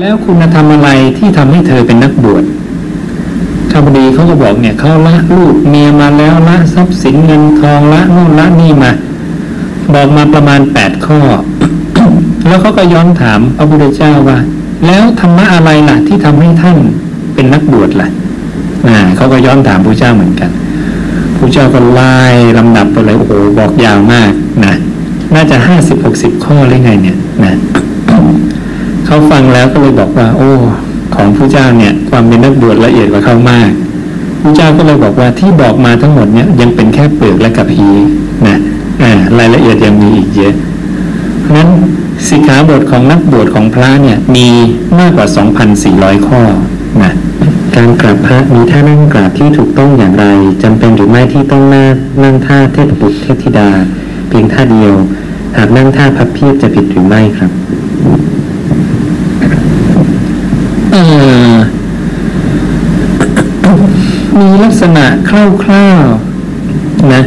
[0.00, 2.44] แล้วคุณธรรมอะไรที่ทำให้เธอเป็นนักบวช
[3.72, 8.92] ข้าพดีเขาก็บอกเนี่ยเขาละลูกเมียมาแล้วละทรัพย์สินเงินทองละนู่นละนี่มา
[9.94, 11.20] บอกมาประมาณแปดข้อ
[12.46, 14.38] แล้วเขาก็ย้อนถามพระพุทธเจ้าว่า
[14.86, 16.76] แล้วธรรมะอะไรล่ะ ที่ทำให้ท่าน
[17.34, 18.08] เป็นนักบวชล่ะ
[18.88, 20.50] อ่าเขาก็ย้อนถามพระเจ้าเหมือนกัน
[21.38, 22.14] พระเจ้าก็ไล่
[22.58, 24.32] ลำดับไปเลยโอ้โหบอกยาวมาก
[24.64, 24.74] นะ
[25.34, 27.54] น่าจะห้าสิบหกสิบข้อเลยไงเนี่ยนะ
[29.10, 30.50] เขาฟังแล้วก็เลยบอกว่า โอ้
[31.14, 33.70] ของพระเจ้าเนี่ยความเป็นนักบวชละเอียดกว่าเขามาก
[34.42, 37.88] พระเจ้าก็เลยบอกว่าที่บอกมาทั้งหมดเนี่ยยังเป็นแค่เปลือกและกับพี
[38.46, 38.58] นะ
[39.02, 40.54] อ่ารายละเอียดยังมีอีกเยอะ
[41.42, 41.68] เพราะนั้น
[42.28, 44.48] สิกขาบทของนักบวชของพระเนี่ยมี
[44.98, 45.26] มากกว่า
[45.76, 46.40] 2,400 ข้อ
[47.02, 47.12] นะ
[47.76, 50.26] การกราบพระมีท่านั่งกราบที่ถูกต้องอย่างไร
[50.62, 53.70] จำเป็นหรือไม่ที่ต้องนั่งนั่งท่าเทพบุตรเทพธิดา
[54.28, 54.94] เพียงท่าเดียว
[55.56, 57.50] หากนั่งท่าพับเพียบจะผิดหรือไม่ครับ
[60.92, 60.96] เอ
[61.52, 61.54] อ
[64.38, 65.30] มีลักษณะค
[65.70, 67.22] ร่าวๆนะ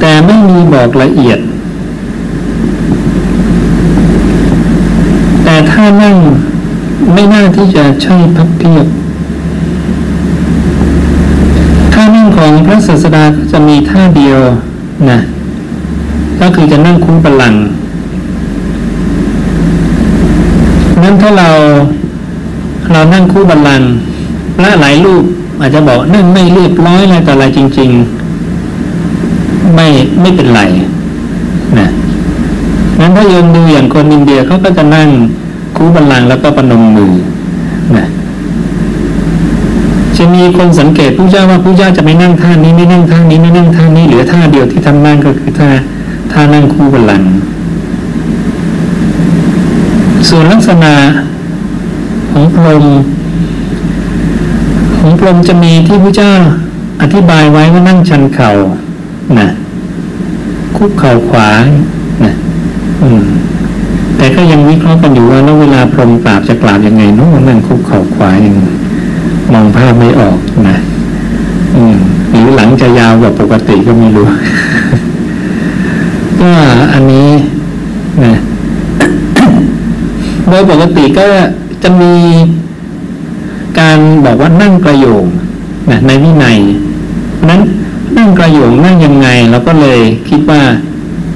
[0.00, 1.38] แต่ไม่มีบอกละเอียด
[5.44, 6.16] แต่ถ้านั่ง
[7.12, 8.86] ไม่น่าที่จะใช่พับเพียบ
[11.92, 14.40] ท่านั่งของพระศาสดาก็จะมีท่าเดียว
[15.10, 15.18] นะ
[16.40, 17.62] ก็คือจะนั่งคุ้มปลังก์
[21.02, 21.48] นั้นถ้าเรา
[22.92, 23.88] เรานั่งคู่บัลลังก์
[24.56, 25.24] พระหลายรูป
[25.60, 27.90] อาจจะบอกนั่งไม่เรียบร้อยอะไรแต่อะไรจริง
[28.82, 29.86] ๆ ไม่
[30.20, 30.60] ไม่เป็นไร
[31.78, 31.88] นะ
[33.00, 35.08] นั้นถ้าโยมดูอย่างคนอินเดียเขาก็จะนั่ง
[35.76, 37.12] คู่บัลลังก์แล้วก็ปนมมือ
[37.96, 38.06] นะ
[40.16, 45.68] จะมีคนสังเกตผู้เจ้าว่าผู้เจ้าจะไม่นั่งท่านี้ไม่นั่งท่านี้ไม่นั่งท่านี้เหลือท่าเดียวที่ทำนั่งก็คือท่า
[46.32, 47.28] ท่านั่งคู่บัลลังก์
[50.28, 50.92] ส่วนลักษณะ
[52.30, 52.86] ของพรหม
[55.18, 56.32] พรมจะมีที่พระเจ้า
[57.02, 58.50] อธิบายไว้ว่านั่งชันเข่า
[59.38, 59.48] นะ
[60.76, 61.48] คุกเข่าขวา
[62.24, 62.32] นะ
[63.02, 63.24] อืม
[64.16, 68.54] แต่ก็ยังวิเคราะห์กันอยู่ว่าแล้วเวลาพรมกราบจะกราบยังไงนู้นนั่งคุกเข่าขวายัง
[69.52, 70.38] มองภาพไม่ออก
[70.68, 70.76] นะ
[71.76, 71.96] อืม
[72.30, 74.26] หรือหลังจะยาวกว่าปกติก็ไม่รู้
[76.40, 76.50] ก็
[76.92, 77.28] อันนี้
[78.24, 78.34] นะ
[80.48, 81.24] โดยปกติก็
[81.82, 82.12] จะมี
[83.80, 85.26] การบอกว่านั่งกระโยง
[85.90, 86.58] นะในวินัย
[87.48, 87.60] นั้น
[88.18, 90.62] นั่งกระโยงนั่งยังไงเราก็เลยคิดว่า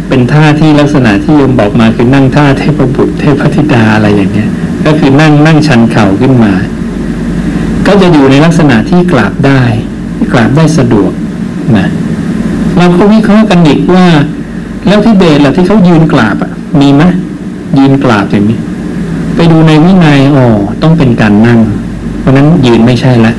[0.08, 4.50] เป็นท่าที่ลักษณะที่โยมบอกมาคือนั่งท่าเทพบุตรเทพธิดาอะไรอย่างเงี้ย
[4.86, 6.52] ก็คือนั่งนั่งชันเข่าขึ้นมา
[7.86, 9.62] ก็จะอยู่ในลักษณะที่กราบได้
[10.32, 11.12] กราบได้สะดวก
[11.78, 11.88] นะ
[12.78, 14.06] เราก็วิเคราะห์กันอีกว่า
[14.86, 17.02] แล้วที่เบสล่ะที่เขายืนกราบอะ มีไหม
[17.78, 18.58] ยืนกราบอย่างนี้
[19.36, 20.46] ไปดูในวินัยอ๋อ
[20.82, 21.60] ต้องเป็นการนั่ง
[22.20, 23.32] เพราะนั้นยืนไม่ใช่ละ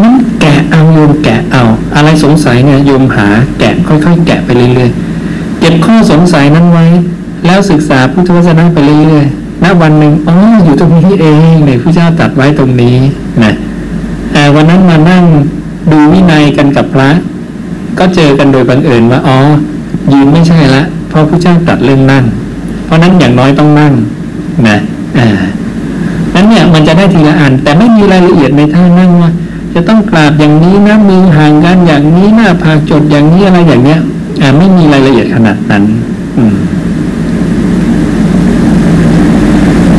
[0.00, 1.62] นั้นแกะเอาโยมแกะเอา
[1.94, 3.26] อะไรสงสัยเนี่ยโยมหา
[3.58, 6.86] แกะค่อยๆ แกะไปเรื่อยๆเก็บข้อสงสัยนั้นไว้
[7.46, 12.96] แล้วศึกษาพุทธวจนะไปเรื่อยๆณวันหนึ่งอ๋ออยู่ตรงนี้เองเนี่ยพระเจ้าตัดไว้ตรงนี้
[13.44, 13.52] นะ
[14.32, 15.24] แต่วันนั้นมานั่ง
[15.92, 17.10] ดูวินัยกันกับพระ
[17.98, 19.38] ก็เจอกันโดยบังเอิญว่าอ๋อ
[20.12, 22.24] ยืนไม่ใช่ละเพราะพระเจ้าตัดเรื่องนั่ง
[22.84, 23.92] เพราะนั้นอย่างน้อยต้องนั่ง
[24.68, 24.76] นะ
[25.18, 25.26] อ่า
[26.74, 29.30] มันจะได้ทีละอัน แต่ไม่มีรายละเอียดในท่านั่งว่า
[29.74, 34.00] จะต้องกราบอย่างนี้นะมือห่างกันอย่างนี้หน้าผากจดอย่างนี้อะไรอย่างเงี้ย
[34.42, 35.82] อ่าไม่มีรายละเอียดขนาดนั้น
[36.38, 36.56] อืม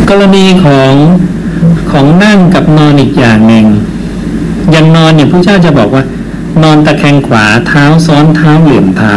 [0.10, 0.94] กรณีของ
[1.92, 3.66] ของนั่งกับนอนอีกอย่างหนึ่ง
[4.72, 6.04] อย่างนอนเนี่ยผู้เจ้าจะบอกว่า
[6.64, 9.16] นอนตะแคงขวาเท้าซ้อนเท้าเหลื่อมเท้า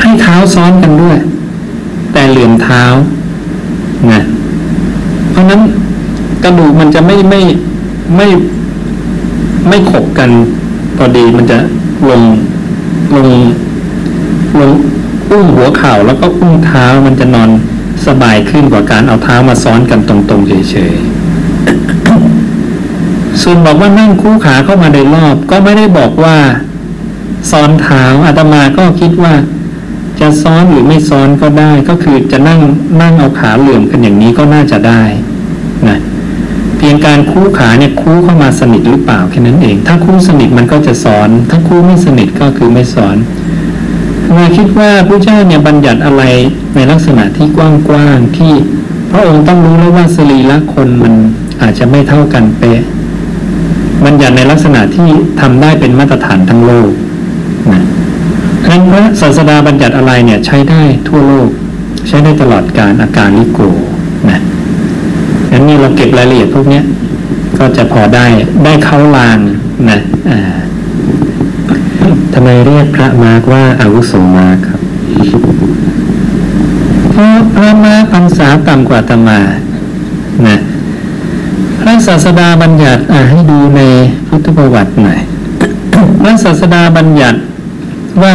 [0.00, 1.18] ให้เท้าซ้อนกันด้วย
[2.12, 2.82] แต่เหลื่อมเท้า
[4.12, 4.22] นะ
[5.36, 5.62] เพราะนั้น
[6.44, 7.40] กระดูกมันจะไม่ไม่
[8.16, 8.26] ไม่
[9.68, 10.30] ไม่ขบกัน
[10.96, 11.58] พอดีมันจะ
[12.10, 12.22] ลง
[13.16, 13.28] ลง
[14.60, 14.70] ลง
[15.30, 17.50] อุ้งหัวเข่าแล้วก็อุ้งเท้ามันจะนอน
[18.06, 26.36] สบายขึ้นกว่าการเอาเท้ามาซ้อนกันตรงๆเฉยๆส่วนบอกว่านั่งคู่ขาเข้ามาในรอบ ก็ไม่ได้บอกว่า
[27.50, 29.34] ซ้อนเท้าอาตมาก็คิดว่า
[30.20, 32.60] จะซ้อนหรือไม่ซ้อนก็ได้ ก็คือจะนั่ง
[33.02, 35.02] นั่งเอาขาเหลื่อมกันอย่างนี้ก็น่าจะได้
[35.88, 35.98] นะ
[36.78, 43.16] เพียงการคู่ขาเนี่ยคู่เข้ามาสนิทหรือเปล่าแค่นั้นเอง ถ้าคู่สนิทมันก็จะซ้อน ถ้าคู่ไม่สนิทก็คือไม่ซ้อน
[44.32, 46.22] เมาคิดว่าพระเจ้าเนี่ยบัญญัติอะไร
[46.74, 47.58] ในลักษณะที่ก
[47.92, 48.52] ว้างๆที่
[49.10, 51.14] พระองค์ต้องรู้แล้วว่าสรีระคนมัน
[51.62, 52.82] อาจจะไม่เท่ากันเป๊ะ
[54.04, 55.08] บัญญัติในลักษณะที่
[55.40, 56.90] ทำได้เป็นมาตรฐานทั้งโลก
[57.72, 57.82] นะ
[58.62, 61.48] ฉะนั้นพระศาสดาบัญญัติอะไรเนี่ยใช้ได้ทั่วโลก
[62.08, 63.60] ใช้ได้ตลอดการอาการลิโก
[65.50, 66.84] งั้นนี่เราเก็บรายละเอียดพวกเนี้ย
[67.58, 68.26] ก็จะพอได้
[68.64, 69.38] ได้เข้าลาง
[69.90, 69.98] นะ
[70.30, 70.40] อ่า
[72.32, 74.80] ทำไมเรียกพระมาร์กว่าอาวุโสมาร์กครับ
[77.10, 79.40] เพราะพระมาพรรษาต่ำกว่าอาตมา
[80.46, 80.56] นะ
[81.80, 83.80] พระศาสดาบัญญัติอ่าให้ดูใน
[84.26, 85.18] พุทธประวัติหน่อย
[86.20, 87.38] พระศาสดาบัญญัติ
[88.22, 88.34] ว่า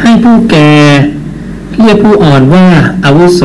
[0.00, 0.68] ให้ผู้แก่
[1.78, 2.66] เรียกผู้อ่อนว่า
[3.04, 3.42] อาวุโส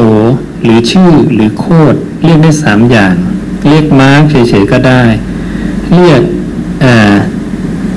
[0.63, 3.15] หรือชื่อหรือโคตร เรียกได้สามอย่าง
[3.69, 5.03] เรียกมาร์กเฉยๆก็ได้
[5.95, 6.21] เรียก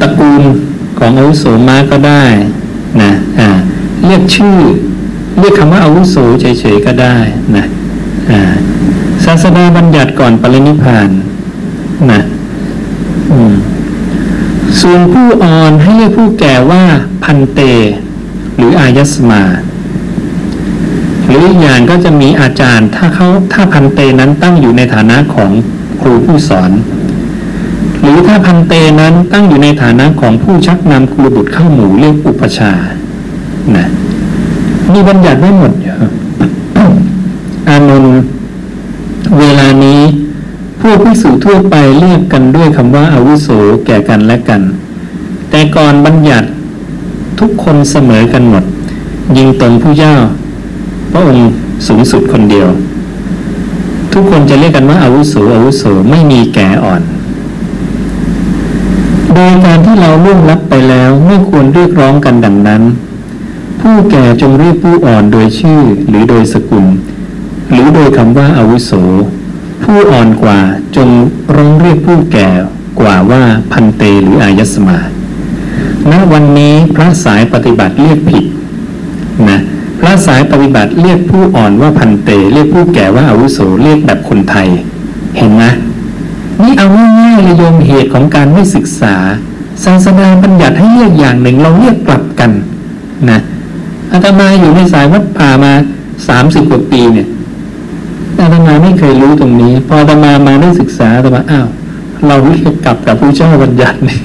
[0.00, 0.42] ตระกูล
[0.98, 2.24] ของอาวุโสมาร์กก็ได้
[3.02, 3.12] นะ
[4.06, 4.58] เรียกชื่อ
[5.38, 7.16] เรียกคำว่าอาวุโสเฉยๆก็ได้
[7.56, 7.64] นะ
[9.24, 11.10] ศาสดาบัญญัติก่อนปรินิพาน
[12.10, 12.20] นะ
[14.80, 16.84] ส่วนผู้อ่อนให้เรียกผู้แก่ว่า
[17.24, 17.60] พันเต
[18.56, 19.42] หรืออายัสมา
[21.32, 25.50] หรืออีกอย่างก็จะมีอาจารย์ ถ้าเขาถ้าพันเตนั้นตั้งอยู่ในฐานะของ
[26.00, 26.70] ครูผู้สอน
[28.02, 32.72] หรือถ้าพันเตนั้นตั้งอยู่ในฐานะของผู้ชักนำครูบุตรเข้าหมู่เรียกอุปชา
[33.76, 33.86] นะ
[34.92, 35.96] มีบัญญัติไว้หมดอยู่
[37.68, 38.16] อานนท์
[39.38, 40.00] เวลานี้
[40.80, 43.48] พวกพิสูจทั่วไปเรียกกันด้วยคำว่าอาวุโส
[43.86, 44.62] แก่กันและกัน
[45.50, 46.48] แต่ก่อนบัญญัติ
[47.40, 48.64] ทุกคนเสมอกันหมด
[49.36, 50.14] ยิงตรงผู้เจ้า
[51.12, 51.50] พระองค์
[51.86, 52.68] สูงสุดคนเดียว
[54.12, 57.02] ทุกคนจะเรียกกันว่าอาวุโสอาวุโสไม่มีแก่อ่อน
[59.34, 62.82] โดยการที่เราล่วงลับไปแล้วไม่ควรเรียกร้องกันดังนั้น
[63.80, 66.86] ผู้แก่จงเรียกผู้อ่อนโดยชื่อหรือโดยสกุล
[67.70, 68.92] หรือโดยคำว่าอาวุโส
[69.84, 70.58] ผู้อ่อนกว่า
[70.96, 71.08] จง
[71.54, 72.48] ร้องเรียกผู้แก่
[73.00, 73.42] กว่าว่า
[73.72, 74.98] พันเตหรืออายสมา
[76.10, 78.44] ณวันนี้พระสายปฏิบัติเรียกผิด
[80.26, 84.68] สายปฏิบัติเรียกผู้อ่อนว่าพันเต เรียกผู้แก่ว่าอาวุโสเรียกแบบคนไทย
[85.36, 85.64] เห็นไหม
[86.62, 86.86] นี่เอา
[87.20, 89.14] ง่ายๆเลยโยมเหตุของการไม่ศึกษา
[89.84, 92.50] ศาสนาบัญญัติให้เรียกอย่างหนึ่งเราเรียกกลับกัน
[93.30, 93.38] นะ
[94.12, 95.72] อาตมาอยู่ในสายวัดป่ามา
[96.28, 97.28] สามสิบกว่าปีเนี่ย
[98.40, 101.68] อาตมาไม่เคยรู้ตรงนี้ พออาตมามาได้ศึกษาอาตมาอ้าว
[102.26, 104.20] เราเรียกกลับกับผู้เจ้าบัญญัติเนี่ย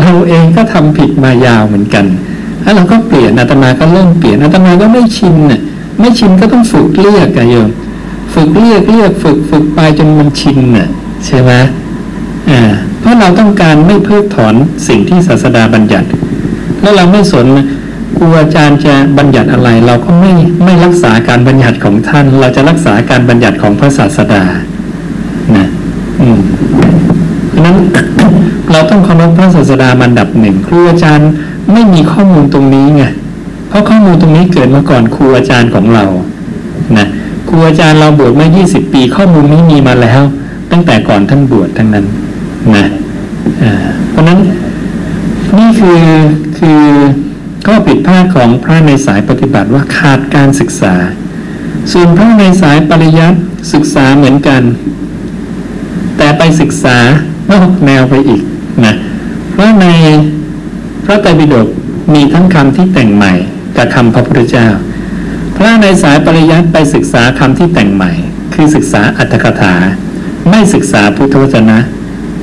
[0.00, 2.04] เราเองก็ทำผิดมายาวเหมือนกัน
[2.68, 5.60] แล้วเราก็เปลี่ยนอาตมาก็เริ่มเปลี่ยนอาตมาก็ไม่ชินน่ะ
[6.00, 7.68] ไม่ชินก็ต้องฝึกเรียกอะโยม
[8.34, 10.88] ฝึกเรียกเรียกฝึกฝึกไปจนมันชินน่ะ
[11.26, 11.52] ใช่ไหม
[12.50, 12.60] อ่า
[13.00, 14.54] เพราะเราต้องการไม่เพิกถอน
[14.88, 16.08] สิ่งที่ศาสดาบัญญัติ
[16.82, 17.46] แล้วเราไม่สน
[18.16, 20.32] ครูอาจารย์จะบัญญัติอะไร เราก็ไม่
[20.64, 24.42] ไม่รักษาการบัญญัติของท่าน เราจะรักษาการบัญญัติของพระศาสดา
[25.56, 25.68] นะ
[26.20, 26.38] อืม
[27.50, 27.76] เพราะนั้น
[28.72, 31.30] เราต้องเคารพพระศาสดามันดับหนึ่งครูอาจารย์
[31.72, 33.04] ไม่มีข้อมูลตรงนี้ไง
[33.68, 36.04] เพราะข้อมูลตรงนี้เกิดมาก่อนครูอาจารย์ของเรา
[36.98, 37.06] นะ
[37.48, 40.22] ครูอาจารย์เราบวชมา 20 ปี ข้อมูลนี้มีมาแล้ว
[40.72, 42.06] ตั้งแต่ก่อนท่านบวชทั้งนั้น
[42.76, 42.86] นะ
[44.10, 44.38] เพราะนั้น
[45.58, 46.00] นี่คือ
[46.58, 46.82] คือ
[47.66, 50.94] ข้อผิดพลาดของพระในสายปฏิบัติว่าขาดการศึกษา
[51.92, 53.38] ส่วนพระในสายปริยัติ
[53.72, 54.62] ศึกษาเหมือนกัน
[56.16, 56.96] แต่ไปศึกษา
[57.50, 58.42] นอกแนวไปอีก
[58.84, 58.94] นะ
[59.50, 59.86] เพราะใน
[61.08, 61.68] ระไตรปิฎก
[62.14, 63.32] มีทั้งคำที่แต่งใหม่
[63.76, 64.68] กับคำพระพุทธเจ้า
[65.56, 68.12] พระในสายปริยัติไปศึกษาคำที่แต่งใหม่
[68.54, 69.74] คือศึกษาอัตถกถา
[70.50, 71.78] ไม่ศึกษาพุทธวจนะ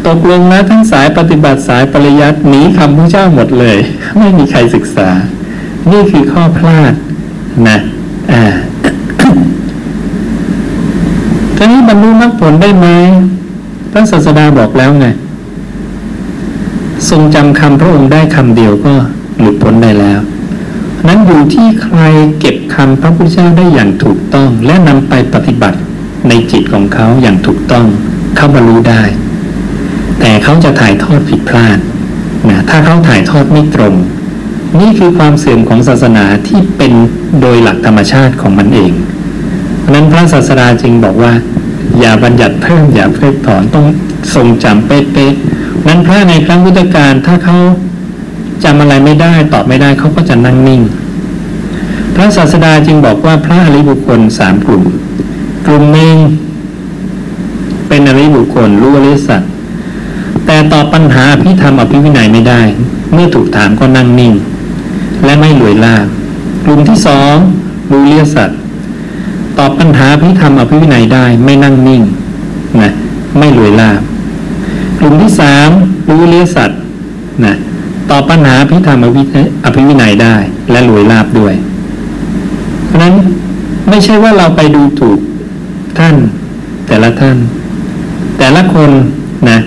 [0.08, 3.78] ตกลงนะทั้งสายปฏิบัติสายปริยัติหนีคำพระเจ้าหมดเลย
[4.18, 5.10] ไม่มีใครศึกษา
[5.92, 6.94] นี่คือข้อพลาด
[7.68, 7.78] นะ
[8.32, 8.44] อ่า
[11.58, 12.88] ทีนี้บรรลุมรรคผลได้ไหม
[13.92, 15.08] พระศาสดาบอกแล้วไง
[17.10, 18.94] ทรงจำคำพระองค์ได้คำเดียวก็
[19.40, 20.20] หลุดพ้นได้แล้ว
[21.08, 22.00] นั้นอยู่ที่ใคร
[22.40, 25.78] เก็บคำพระพุทธเจ้าได้อย่างถูกต้อง และนำไปปฏิบัติ
[26.28, 27.86] ในจิตของเขาอย่างถูกต้อง
[28.36, 29.04] เขาบรรลุได้
[30.20, 31.78] แต่เขาจะถ่ายทอดผิดพลาด
[32.50, 33.96] นะถ้าเขาถ่ายทอดไม่ตรง
[34.80, 36.94] นี่คือความเสื่อมของศาสนาที่เป็น
[37.42, 38.92] โดยหลักธรรมชาติของมันเอง
[39.94, 41.34] นั้นพระศาสดาจึงบอกว่า
[42.00, 43.86] อย่าบัญญัติเพิ่มอย่าเพิกถอนต้อง
[44.36, 45.55] ทรงจำเป๊ะๆ
[45.88, 47.56] นั้นพระในครั้งพุทธกาลถ้าเขา
[48.64, 50.82] จำอะไรไม่ได้ตอบไม่ได้เขาก็จะนั่งนิ่ง
[52.16, 54.84] พระศาสดาจึงบอกว่าพระอริบุคคลสามกลุ่ม
[55.66, 56.16] กลุ่มหนึ่ง
[57.88, 59.42] เป็นอริบุคคลรู้อริสัจ
[60.46, 62.62] แต่ตอบปัญหาอภิธรรมอภิวินัยไม่ได้
[63.14, 64.34] เมื่อถูกถามก็นั่งนิ่ง
[65.26, 65.96] และไม่หลวยลา
[66.66, 67.36] กลุ่มที่สอง
[67.92, 68.50] รู้อริยสัจ
[69.58, 72.02] ตอบปัญหาอภิธรรมอภิวินัยได้ไม่นั่งนิ่ง
[72.82, 72.92] นะ
[73.38, 74.00] ไม่หลวยลาก
[75.04, 75.70] ลุ่มที่สาม
[76.08, 76.70] รู้อริยสัจ
[77.46, 77.56] นะ
[78.10, 79.24] ตอบปัญหาอภิธรรมอภิ
[79.66, 80.36] อภิวินัยได้
[80.72, 81.54] และรวยลาบด้วย
[82.88, 83.14] เพราะฉะนั้น
[83.90, 85.20] ไม่ใช่ว่าเราไปดูถูก
[86.00, 86.16] ท่าน
[86.88, 87.38] แต่ละท่าน
[88.40, 88.90] แต่ละคน
[89.50, 89.60] นะ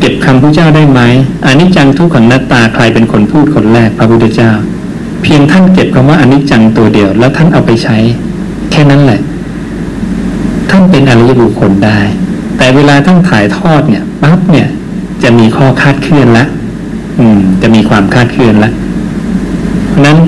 [0.00, 1.00] เก็บคำพระเจ้าได้ไหม
[1.46, 4.52] อนิจจังทุกขังนัตตาใครเป็นคนพูดคนแรกพระพุทธเจ้า
[5.22, 7.96] เพียงท่านเก็บคำว่าอนิจจังตัวเดียว แล้วท่านเอาไปใช้
[8.70, 9.20] แค่นั้นแหละ
[10.70, 11.98] ท่านเป็นอริยบุคคลได้
[12.58, 14.68] แต่เวลาท่านถ่ายทอดเนี่ยปั๊บเนี่ย
[15.22, 16.44] จะมีข้อคาดเคลื่อนละ
[17.18, 18.70] อืม จะมีความคาดเคลื่อนละ
[19.88, 20.18] เพราะนั้น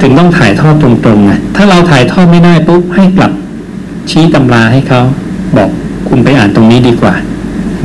[0.00, 3.32] ถึงต้องถ่ายทอดตรงๆไงถ้าเราถ่ายทอดไม่ได้ปุ๊บให้กลับ
[4.10, 5.00] ชี้ตำราให้เขา
[5.56, 5.70] บอก
[6.08, 7.14] คุณไปอ่านตรงนี้ดีกว่า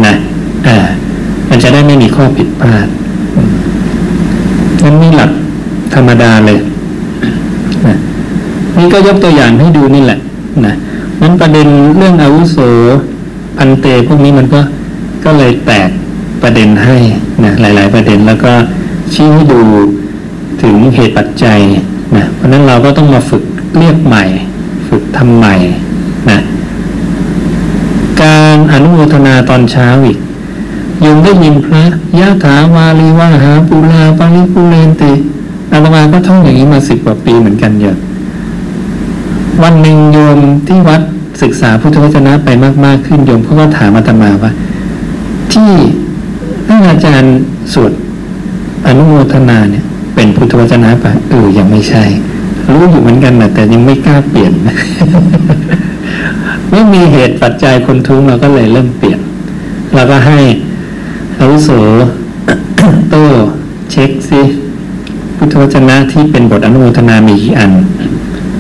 [0.06, 0.14] นะ
[0.68, 0.78] อ่า
[1.50, 2.88] มันจะได้ไม่มีข้อผิดพลาด
[4.84, 5.32] นั่นนี่หลัก
[5.94, 6.60] ธรรมดาเลย
[7.88, 7.98] นะ
[8.78, 10.20] นี่ก็ยกตัวอย่างให้ดูนี่แหละ
[10.66, 10.74] นะ
[11.22, 12.58] นั้นประเด็นเรื่องอาวุโส
[13.58, 14.60] พันเตพวกนี้มันก็
[15.26, 15.90] ก็เลยแตก
[16.42, 16.98] ประเด็นให้
[17.44, 18.52] นะหลาย ๆ ประเด็นแล้วก็
[19.14, 19.62] ชี้ให้ดู
[20.62, 21.60] ถึงเหตุปัจจัย
[22.18, 23.44] นะเพราะนั้นเราก็ต้องมาฝึก
[23.78, 24.24] เรียกใหม่
[24.90, 25.56] ฝึกทำใหม่
[26.30, 26.40] นะ
[28.22, 30.18] การอนุโมทนาตอนเช้าอีก
[31.02, 31.84] โยมได้ยินพระ
[32.20, 35.12] ยะถาวาลีวาหาปุลาปาริปุเรนติ
[35.72, 37.98] อาตมาก็ท่องอย่างนี้มาสิบกว่าปีเหมือนกันเยอะ
[39.64, 41.02] วันหนึ่งโยมที่วัด
[41.44, 42.50] ศึกษาพุทธวจนะไป
[42.86, 44.52] มาก ๆ ขึ้นโยมเขาก็ถามอาตมาว่า
[45.54, 45.72] ที่
[46.68, 47.38] ท่านอาจารย์
[47.74, 47.92] สวด
[48.88, 49.84] อนุโมทนาเนี่ย
[50.16, 52.04] เป็นพุทธวจนะปะเออยังไม่ใช่
[52.72, 54.52] รู้อยู่เหมือนกันนะแต่ยังไม่กล้าเปลี่ยน
[56.70, 59.20] เมื่อมีเหตุปัจจัยคนทุกข์เราก็เลยเริ่มเปลี่ยน
[59.96, 60.40] เราก็ให้
[61.40, 61.70] อาวุโส
[63.10, 63.24] โต้
[63.92, 64.42] เช็คซิ
[65.38, 67.72] พุทธวจนะที่เป็นบทอนุโมทนามีกี่อัน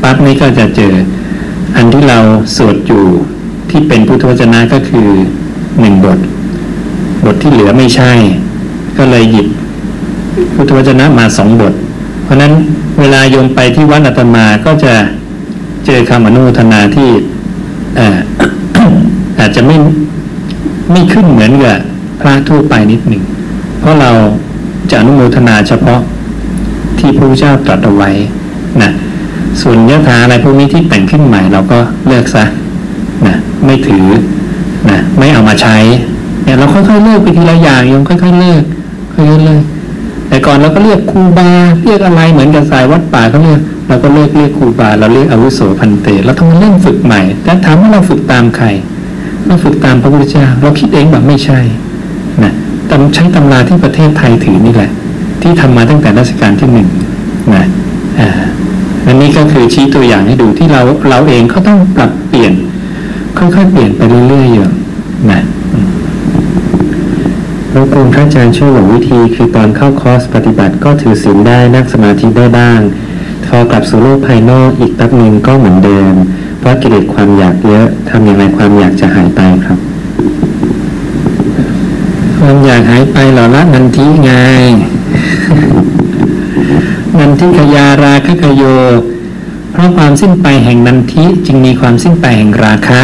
[0.02, 0.94] ปั๊บนี้ก็จะเจอ
[1.76, 2.20] อันที่เรา
[2.56, 3.04] สวดอยู่
[3.70, 5.08] ที่เป็นพุทธวจนะก็คือ
[5.80, 6.20] หนึ่งบท
[7.26, 8.12] บทที่เหลือไม่ใช่
[8.98, 9.48] ก็เลยหยิบ
[10.56, 11.74] พุทธวจนะมาสองบท
[12.24, 12.52] เพราะนั้น
[13.00, 14.94] เวลาโยมไปที่วัดอาตมาก็จะ
[15.86, 17.10] เจอคำอนุทนาที่
[17.96, 18.18] เอ่อ
[19.40, 19.76] อาจจะไม่
[20.92, 21.78] ไม่ขึ้นเหมือนกับ
[22.20, 23.24] พระทั่วไปนิดหนึ่ง
[23.80, 24.12] เพราะเรา
[24.92, 26.00] จะอนุโมทนาเฉพาะ
[27.00, 28.10] ที่พระพุทธเจ้าตรัสเอาไว้
[28.82, 28.90] นะ
[29.62, 32.44] ส่วนยะถาอะไรพวกนี้ที่แต่งขึ้นใหม่เราก็เลิกซะ
[33.28, 34.06] นะไม่ถือ
[34.90, 35.78] นะไม่เอามาใช้
[36.44, 38.64] เนี่ยเราค่อยๆเลิกไปทีละอย่างโยมค่อยๆเลิก
[39.14, 39.64] ค่อยๆเลิก
[40.30, 41.50] แต่ก่อนเราก็เรียกครูบา
[41.84, 48.66] เรียกอะไรเหมือนกับสายวัดป่าเขาเรียกเราก็เลิกเรียกครูบาเราเรียกอาวุโสพันเตเราต้องมาเริ่มฝึกใหม่ แต่ถามว่าเราฝึกตามใคร
[49.48, 51.60] เราฝึกตามพระพุทธเจ้าเราคิดเองแบบไม่ใช่
[52.44, 52.54] นะ
[52.90, 54.92] ตำใช้ตำราที่ประเทศไทยถือนี่แหละ
[55.42, 56.88] ที่ทำมาตั้งแต่รัชกาลที่หนึ่ง
[57.54, 57.66] นะ
[58.20, 58.30] อ่า
[59.08, 62.54] อันนี้ก็คือชี้ตัวอย่างให้ดูที่เราเราเองก็ต้องปรับเปลี่ยน
[63.38, 64.68] ค่อยๆเปลี่ยนไปเรื่อยๆอยู่
[65.32, 65.42] นะ
[67.74, 72.80] รบกวนพระอาจารย์ช่วยบอกวิธี คือตอนเข้าคอร์สปฏิบัติก็ถือศีลได้นั่งสมาธิได้บ้าง
[73.56, 76.14] พอกลับสู่โลกภายนอกอีกแป๊บหนึ่งก็เหมือนเดิม
[76.60, 79.78] เพราะกิเลสความอยากเยอะทำอย่างไรความอยากจะหายไปครับ
[82.40, 84.32] ความอยากหายไปเหรอละนันทิไง
[87.26, 88.64] นันทิขยาราคะขโย
[89.72, 93.02] เพราะความสิ้นไปแห่งนันทิจึงมีความสิ้นไปแห่งราคะ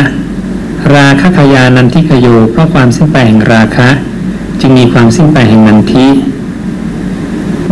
[0.96, 3.88] ราคะขยานันทิขโย เพราะความสิ้นไปแห่งราคะ
[4.62, 6.06] จึงมีความสิ้นไปแห่งนันทิ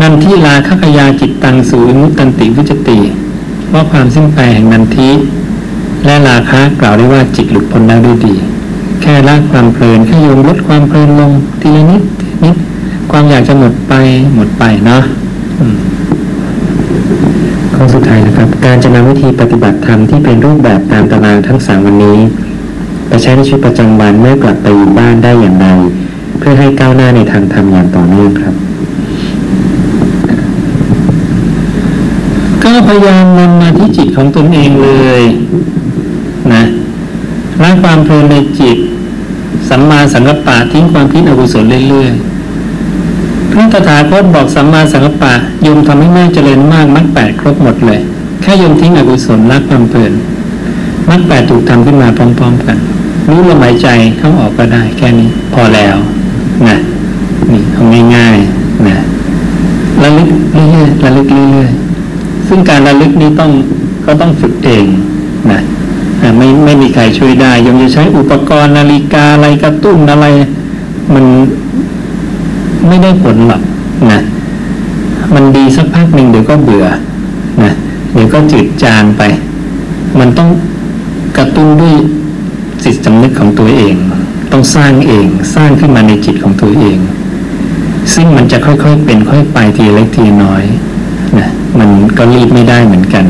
[0.02, 3.00] นันทิราคะขยาจิตตังสูวิมุตตันติวิจติ
[3.68, 5.10] เพราะความสิ้นไปแห่งนันทิ
[6.06, 8.36] และราคะกล่าวได้ว่าจิตหลุดพ้นแล้ด้วยดี
[9.02, 12.04] แค่ละความเพลินแค่โยมลดความเพลินลงทีละนิด
[12.44, 12.56] นิด
[13.12, 13.94] ความอยากจะหมดไป
[14.36, 15.04] หมดไปเนาะ
[17.80, 22.20] ข้อสุดท้ายนะครับ การจะนำวิธีปฏิบัติธรรมที่เป็นรูปแบบตามตารางทั้งสามวันนี้
[23.08, 25.68] ไปใช้ในชีวิตประจำวันเมื่อกลับไปอยู่บ้านได้อย่างไร
[26.40, 28.56] เพื่อให้ก้าวหน้าในทางธรรมอย่างต่อเนื่องครับ
[32.64, 34.90] ก็พยายามนำมาที่จิตของตนเองเล
[35.22, 35.24] ย
[36.54, 36.64] นะ
[37.64, 38.78] ละความเพลินในจิต
[39.70, 42.37] สัมมาสังกัปปะทิ้งความคิดอกุศลเรื่อยๆ
[43.58, 45.34] พระตถาคตบอกสัมมาสังกัปปะ
[45.64, 48.00] โยมทำให้แม่เจริญมากมรรคแปดครบหมดเลย
[48.42, 50.14] แค่โยมทิ้งอกุศลละความเพลิน
[51.10, 52.78] มรรคแปดถูกทำขึ้นมาพร้อม ๆ กัน
[53.28, 53.88] รู้ลมหายใจ
[54.18, 55.96] เข้าออกก็ได้ แค่นี้พอแล้ว
[56.68, 56.78] นะ
[57.52, 58.98] นี่ทำง่ายๆนะ
[60.04, 63.52] ระลึกเรื่อยๆระลึกเรื่อยๆซึ่งการระลึกนี้ต้อง
[64.06, 64.86] ก็ต้องฝึกเอง
[65.52, 65.60] นะ
[66.22, 70.26] อ่ไม่ไม่มีใครช่วยได้ยมจะใช้อุปกรณ์นาฬิกาอะไรกระตุ้นอะไร
[71.14, 71.26] มัน
[72.90, 73.62] ไม่ได้ผลหรอก
[74.12, 74.22] นะ
[75.34, 76.86] มันดีสักพักหนึ่งเดี๋ยวก็เบื่อ
[77.64, 77.72] นะ
[78.14, 79.24] เดี๋ยวก็จืดจางไป
[80.20, 80.50] มันต้อง
[81.38, 81.96] กระตุ้นด้วย
[82.84, 83.96] จิตสำนึกของตัวเอง
[84.52, 86.98] ต้องสร้างเองสร้างขึ้นมาในจิตของตัวเอง
[88.14, 90.64] ซึ่งมันจะค่อยๆเป็นค่อยไปทีเล็กทีน้อย
[91.40, 93.26] นะมันก็รีบไม่ได้เหมือนกัน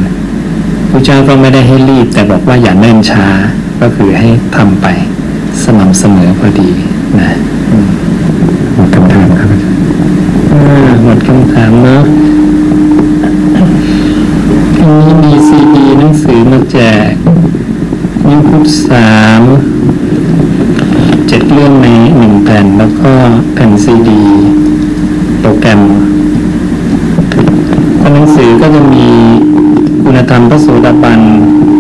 [0.92, 3.26] พระเจ้าก็ไม่ได้ให้รีบ แต่บอกว่าอย่าเนิ่นช้า
[3.82, 4.88] ก็คือให้ทำไป
[5.64, 6.70] สม่ำเสมอพอดี
[7.20, 7.30] นะ
[7.72, 7.88] อืม
[8.76, 9.78] หมดคำถามครับอาจารย์
[10.52, 12.04] อ่าหมด คำถามเนาะ
[14.80, 16.78] อันนี้มีซีดีหนังสือมาแจ
[17.10, 17.12] ก
[18.28, 19.42] นิวพุทธสาม
[21.28, 23.12] เจ็ดเรื่องในหนึ่งแผ่นแล้วก็
[23.54, 24.22] แผ่นซีดี
[25.40, 25.82] โปรแกรม
[28.14, 29.06] หนังสือก็จะมี
[30.04, 31.22] คุณธรรมพระโสดาบัน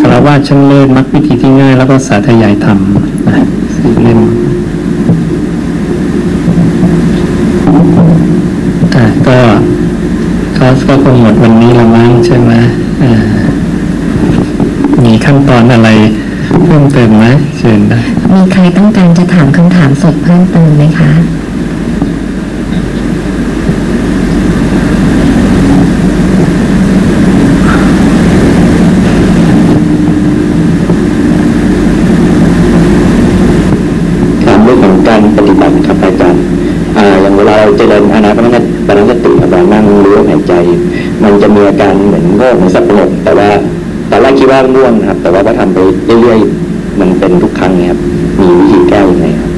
[0.02, 2.80] คารวะชั้นเลิศมรรควิธีที่ง่าย แล้วก็สาธยายธรรม
[3.76, 4.20] สี่เล่ม
[8.96, 9.40] อะ ก็
[10.58, 12.52] คลาสก็คงหมดวันนี้ละมั้งใช่ไหม
[13.04, 13.14] อ่า
[15.04, 15.90] มีขั้นตอนอะไร
[16.66, 17.26] เพิ่มเติมไหม
[17.58, 18.00] เชิญได้
[18.36, 21.12] มีใครต้องการจะถามคำถามสดเพิ่มเติมไหมคะ
[34.44, 36.42] ถามเรื่องของการปฏิบัติครับอาจารย์
[36.98, 38.67] อ่าอย่างเวลาเราเจริญอานาปาน
[41.24, 43.50] มันจะมีอาการเหมือนโง่เหมือนสับปะรดแต่ว่า
[44.10, 45.78] ตอนแรกคิดว่าง่วงนะครับ แต่ว่าพอทำไป
[46.22, 48.00] เรื่อยๆมันเป็นทุกครั้งครับ
[48.40, 49.52] มีวิธีแก้ยังไงครับ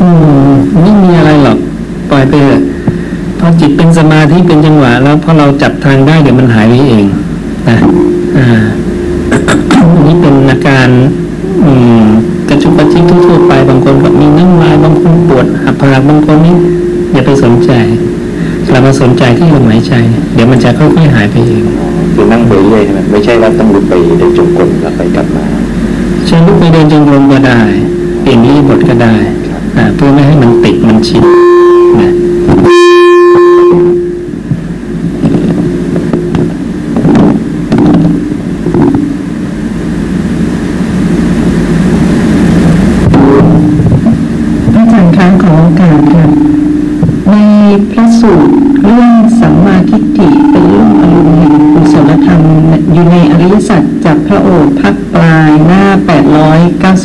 [0.00, 0.08] อื
[0.48, 0.52] ม
[0.82, 1.58] ไม่มีอะไรหรอก
[2.10, 2.62] ปล่อยไปเถอะ
[3.38, 7.06] พอจิตเป็นสมาธิเป็นจังหวะแล้วพอเราจับทางได้เดี๋ยวมันหายไปเอง
[7.68, 7.76] นะ
[8.38, 8.46] อ่า
[9.94, 10.88] อันนี้เป็นอาการ
[11.64, 12.04] อืม
[12.48, 16.54] กระชุกกระชิกทั่วไปบางคนก็มีน้ำลายบางคนปวดอับปากบางคนนี่
[17.12, 17.70] อย่าไปสนใจ
[18.70, 19.94] เรามาสนใจที่ลมหายใจ
[20.34, 21.64] เดี๋ยวมันจะค่อยๆหายไปเอง
[22.14, 25.44] คือนั่งไปเรื่อยใช่ไหมไม่ใช่ว่าต้องลุกไปเดินจงกรมแล้วไปกลับมา
[26.26, 27.60] เชิญลุกไปเดินจงกรมก็ได้
[28.22, 29.14] เปลี่ยนอิริยาบทก็ได้
[29.76, 31.24] อ่าเพื่อไม่ให้มันติดมันชิน
[32.00, 32.10] นะ
[44.74, 46.24] อาจารย์คะขอโอกาสค่ะ
[47.30, 47.36] ใน
[47.90, 48.52] พระสูตร
[48.84, 52.40] เรื่องสัมมาทิฏฐิเป็นเรื่องอารมณ์แห่งกุศลธรรม
[52.92, 55.86] อยู่ในอริยสัจจากพระโอษฐ์พักปลายหน้า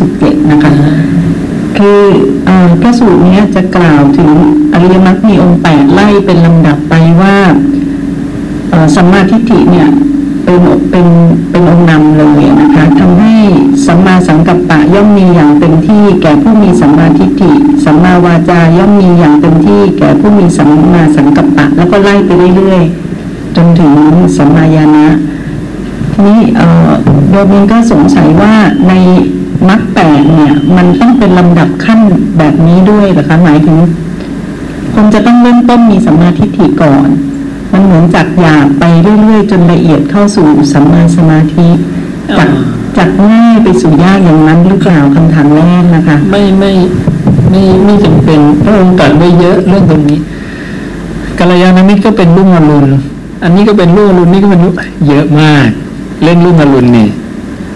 [0.10, 0.74] 897นะคะ
[1.78, 2.02] คือ
[2.82, 4.30] พระสูตรนี้จะกล่าวถึง
[4.74, 7.38] อริยมรรคมีองค์แปดไล่เป็นลำดับไปว่า
[8.96, 9.90] สัมมาทิฏฐิเนี่ย
[10.46, 10.62] เป็น
[10.92, 11.08] เป็น
[11.52, 13.36] เป็นองค์นำเลยนะคะทำให้
[13.86, 17.52] สัมมาสังกัปปะย่อมมีอย่างเต็มที่แก่ผู้มีสัมมาทิฏฐิ
[17.86, 23.94] สัมมาวาจาย่อมมีอย่างเต็มที่แก่ผู้มีสัมมาสังกัปปะ แล้วก็ไล่ไปเรื่อยๆจนถึง
[24.38, 25.08] สัมมาญาณะ
[26.12, 26.40] ทีนี้
[27.30, 28.54] โยมเองก็สงสัยว่า
[28.88, 28.94] ใน
[29.70, 32.00] มรรคแปดเนี่ย มันต้องเป็นลำดับขั้น
[32.38, 33.78] แบบนี้ด้วยเหรอคะหมายถึง
[34.94, 37.08] คงจะต้องเริ่มต้นมีสัมมาทิฏฐิก่อน
[37.72, 41.68] มันเหมือนจากหยาบไปเรื่อยๆ จนละเอียดเข้าสู่สัมมาสมาธิ
[42.38, 42.50] จาก
[42.98, 46.72] จากง่ายไปสู่ยากอย่างนั้นหรือเปล่าคำถามแรกนะคะ ไม่ไม่
[47.50, 50.20] ไม่ไม่จำเป็นพระองค์ตรัสไว้เยอะเรื่องตรงนี้
[51.40, 52.88] กัลยาณมิตรก็เป็นรุ่งอรุณ
[53.44, 54.74] อันนี้ก็เป็นรุ่งอรุณนี่ก็เป็นรุ่ง
[55.08, 55.68] เยอะมาก
[56.24, 57.08] เล่นรุ่งอรุณนี่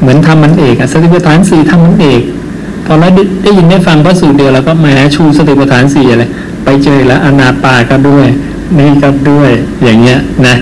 [0.02, 2.22] เหมือนทำมันเอกสติปัฏฐานสี่ทำมันเอก
[2.86, 3.10] พอเรา
[3.44, 6.26] ได้ยินได้ฟังพระสูตรเดียวแล้วก็แหมชูสติปัฏฐานสี่อะไร
[6.64, 8.28] ไปเจอแล้วอนาปาก็ด้วย
[8.78, 9.52] นี่ก็ด้วย
[9.84, 10.56] อย่างเงี้ยนะ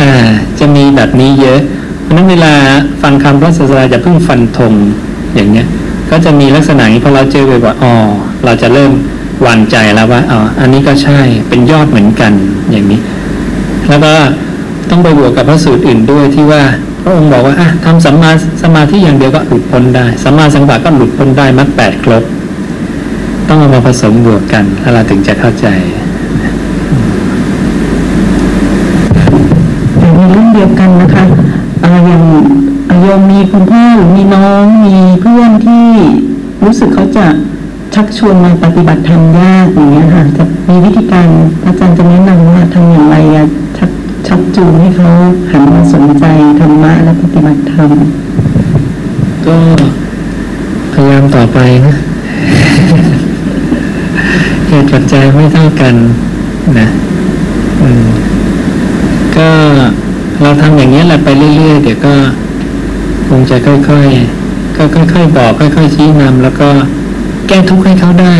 [0.00, 0.10] อ่า
[0.58, 1.60] จะมีแบบนี้เยอะ
[2.02, 2.52] เพราะนั้นเวลา
[3.02, 4.72] ฟังคำพระศาสดาจะเพิ่งฟันธง
[5.34, 5.66] อย่างเงี้ย
[6.10, 7.92] ก็จะมีลักษณะนี้พอเราเจอบ่อยๆอ๋อ
[8.44, 8.92] เราจะเริ่ม
[9.42, 12.32] หวั่นใจแล้วว่าอ๋ออันนี้ก็ใช่เป็นยอดเหมือนกัน
[12.70, 13.00] อย่างนี้
[13.88, 14.12] แล้วก็
[14.90, 16.62] ต้องไปบวกกับพระสูตรอื่นด้วยที่ว่า
[17.02, 18.30] พระองค์บอกว่าอะทำสัมมา
[18.62, 22.24] สมาธิอย่างเดียวก็หลุดพ้นได้สัมมาสังกัปก็หลุดพ้นได้มรรคแปดครบ
[23.48, 25.66] ต้องเอามาผสมบวกกันแล้วเราถึงจะเข้าใจ
[29.98, 31.24] แต่ในรุ่นเดียวกันนะคะ
[31.80, 32.22] อย่าง
[32.90, 35.86] อ่อโยมมีคุณพ่อหรือมีน้องมีเพื่อนที่
[36.64, 37.26] รู้สึกเขาจะ
[37.94, 41.28] ชักชวนมาปฏิบัติธรรมยากอย่างเงี้ยค่ะจะมีวิธีการ
[41.66, 43.46] อาจารย์จะแนะนำว่าทำอย่างไรอะ
[44.26, 45.08] ชักจูงให้เขา
[45.50, 46.24] หันมาสนใจ
[46.60, 47.90] ธรรมะและปฏิบัติธรรม
[49.46, 49.56] ก็
[50.92, 51.94] พยายามต่อไปนะ
[54.68, 55.94] เหตุปัจจัยไม่เท่ากัน
[56.78, 56.88] นะ
[59.36, 59.48] ก็
[60.42, 62.14] เราทำอย่างนี้แหละไปเรื่อยๆ เดี๋ยวก็
[63.28, 66.68] คงจะค่อยๆ ก็ค่อย ๆ บอกค่อย ๆ ชี้นำแล้วก็
[67.48, 68.36] แก้ทุกข์ให้เขาได้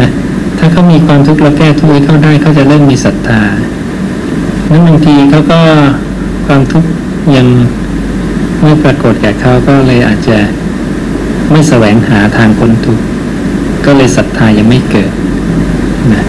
[0.00, 0.10] นะ
[0.58, 3.42] ถ้าเขามีความทุกข์เราแก้ทุกข์ให้เขาได้เขาจะเริ่มมีศรัทธา
[4.74, 5.60] นั้นบางทีเขาก็
[6.46, 6.90] ความทุกข์
[7.36, 7.46] ยัง
[8.62, 10.38] ไม่ปรากฏแก่เขาก็เลยอาจจะ
[11.50, 13.04] ไม่แสวงหาทางพ้นทุกข์
[13.84, 15.12] ก็เลยศรัทธายังไม่เกิด
[16.12, 16.22] นะ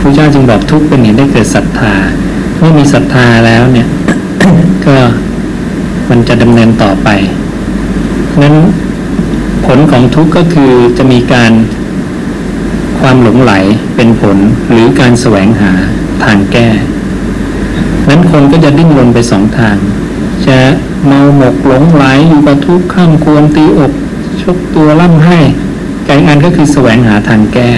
[0.00, 1.94] พระเจ้าจึงบอกทุกข์เป็นเหตุได้เกิดศรัทธา
[2.58, 3.88] เมื่อมีศรัทธาแล้วเนี่ย
[4.86, 4.96] ก็
[6.10, 7.08] มันจะดำเนินต่อไป
[8.42, 8.54] นั้น
[9.66, 11.52] ผลของทุกข์ก็คือจะมีการ
[13.00, 13.52] ความหลงไหล
[13.96, 14.36] เป็นผล
[14.70, 15.72] หรือการแสวงหา
[16.24, 16.68] ทางแก้
[18.08, 19.76] นั้นคนก็จะดิ้นรนไปสองทาง
[20.46, 20.58] จะ
[21.06, 23.92] เมาหมกหลงไหลอยู่กับทุกข์ข้ามควรตีอก
[24.42, 25.38] ชกตัวล่ำให้
[26.08, 27.70] การงานก็คือแสวงหาทางแก้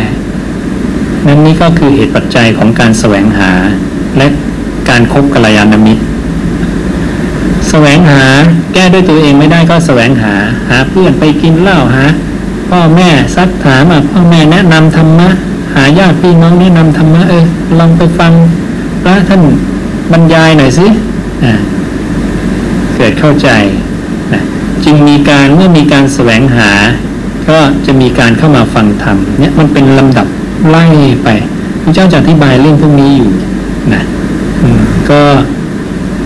[1.27, 3.51] นั่นนี่ก็คือเหตุปัจจัยของการแสวงหา
[4.19, 4.27] และ
[4.89, 6.03] การคบกัลยาณมิตร
[7.69, 8.23] แสวงหา
[8.75, 10.35] แก้ด้วยตัวเองไม่ได้ก็แสวงหา
[10.71, 12.05] หาเพื่อนไปกินเหล้าหา
[12.71, 15.29] พ่อแม่ซักถามอะพ่อแม่แนะนำธรรมะ
[15.75, 17.45] หาญาติพี่น้องแนะนำธรรมะเออ
[17.79, 18.33] ลองไปฟัง
[19.03, 19.43] พระท่าน
[20.13, 20.87] บรรยายหน่อยสิ
[22.97, 23.49] เกิดเข้าใจ
[24.33, 24.43] นะ
[24.85, 26.71] จึงมีการเมื่อมีการแสวงหา
[27.49, 30.27] ก็จะมีการเข้ามาฟังธรรมเนี่ยมันเป็นลำดับ
[30.69, 30.85] ไล่
[31.25, 31.29] ไป
[31.83, 33.31] พระเจ้าจะอธิบายเรื่องพวกนี้อยู่
[33.95, 34.03] นะ
[35.11, 35.23] ก็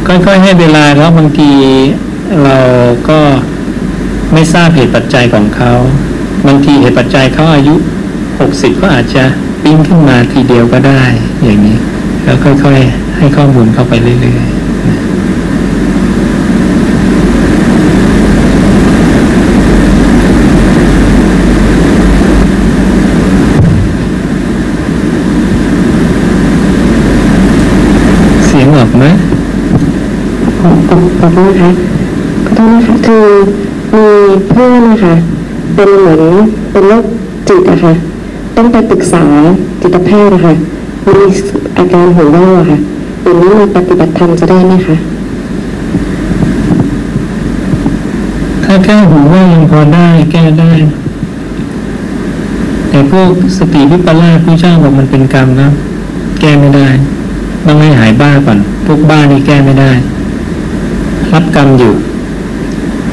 [0.07, 1.51] ค่อยๆให้เวลาเขาบางที
[2.45, 2.59] เรา
[3.09, 3.21] ก็
[4.33, 5.73] ไม่ทราบเหตุปัจจัยของเขา
[6.47, 7.75] บางทีเหตุปัจจัยเขาอายุ
[8.41, 9.25] หกสิบก็อาจจะ
[9.63, 11.03] ปิ้งขึ้นมาทีเดียวก็ได้
[11.45, 11.77] อย่างนี้
[12.25, 14.65] แล้วค่อยๆ ให้ข้อมูลเข้าไปเรื่อยๆ
[28.47, 29.05] เสียงออกไหม
[30.61, 31.71] ขอขอขอโทษนะคะ
[32.47, 33.27] ขอโทษนะคะคือ
[33.95, 34.07] มี
[34.49, 35.15] เพื่อนนะคะ
[35.75, 36.23] เป็นเหมือน
[36.73, 37.05] เป็นโรค
[37.49, 37.95] จิตอะค่ะ
[38.57, 39.25] ต้องไปปรึกษา
[39.83, 40.55] จิตแพทย์อะคะ
[41.07, 41.19] มี
[41.79, 42.79] อาการหูว่วอะค่ะ
[43.35, 44.97] อย่างนี้มาปฏิบัติธรรมจะได้ไหมคะ
[48.65, 50.73] ถ้าแก้หูว่ายังพอได้แก้ได้
[52.89, 55.69] แต่พวกสติวิปลาสผู้เจ้าบอกมันเป็นกรรมนะ
[56.41, 56.89] แก้ไม่ได้
[57.67, 59.93] ต้องให้หายบ้าก่อน พวกบ้านี่แก้ไม่ได้
[61.33, 61.93] รับกรรมอยู่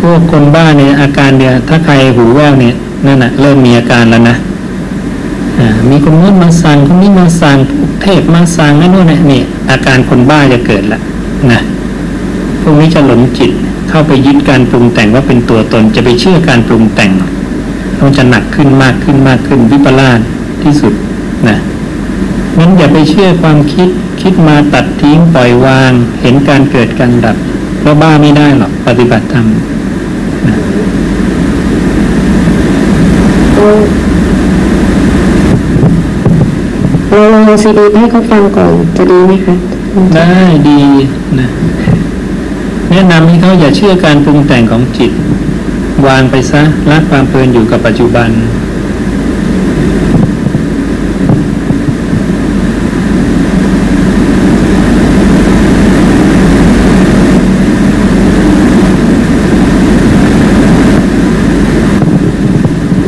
[0.02, 2.74] พวกคนบ้าเนี่ยอาการเดียวถ้าใครหูแว่วเนี่ย
[3.06, 4.36] นั่นน่ะเริ่มมีอาการแล้วนะ
[5.90, 7.58] มีคนนู้นมาสั่งคนนี้มาสั่ง
[8.02, 11.00] เทพมาสั่งนั่นนู่นเนี่ยอาการคนบ้าจะเกิดละ
[11.52, 11.62] นะ
[12.62, 13.52] พวกนี้จะหลงจิต
[13.90, 17.12] เข้าไปยึดการปรุงแต่งว่าเป็นตัวตนจะไปเชื่อการปรุงแต่ง
[18.02, 20.20] มันจะหนักขึ้นมากขึ้นมากขึ้นวิปลาส
[20.64, 20.94] ที่สุด
[21.48, 21.58] นะ
[22.60, 23.90] งั้นอย่าไปเชื่อความคิด
[24.22, 27.38] คิดมาตัดทิ้งปล่อยวาง เห็นการเกิดการดับ
[27.80, 29.46] เพราะบ้าไม่ได้หรอกปฏิบัติธรรม
[37.22, 39.56] เราลองซีดีให้เขาฟังก่อนจะดีไหมคะ
[40.16, 40.34] ได้
[40.70, 40.82] ดี
[41.40, 41.48] นะ
[42.92, 45.12] แนะนำให้เขาอย่าเชื่อการปรุงแต่งของจิต
[46.06, 48.30] วางไปซะละความเพลินอยู่กับปัจจุบัน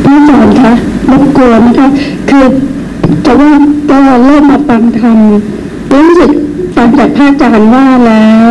[0.04, 0.72] พระอาจารย์คะ
[1.10, 1.88] รบกวนนะคะ
[2.30, 2.44] คือ
[3.26, 3.52] จะว่า
[3.90, 5.18] ก็เริ่มมาฟังธรรม
[5.92, 6.30] รู้สึก
[6.76, 8.50] ฟังจากพระอาจารย์ว่าแล้ว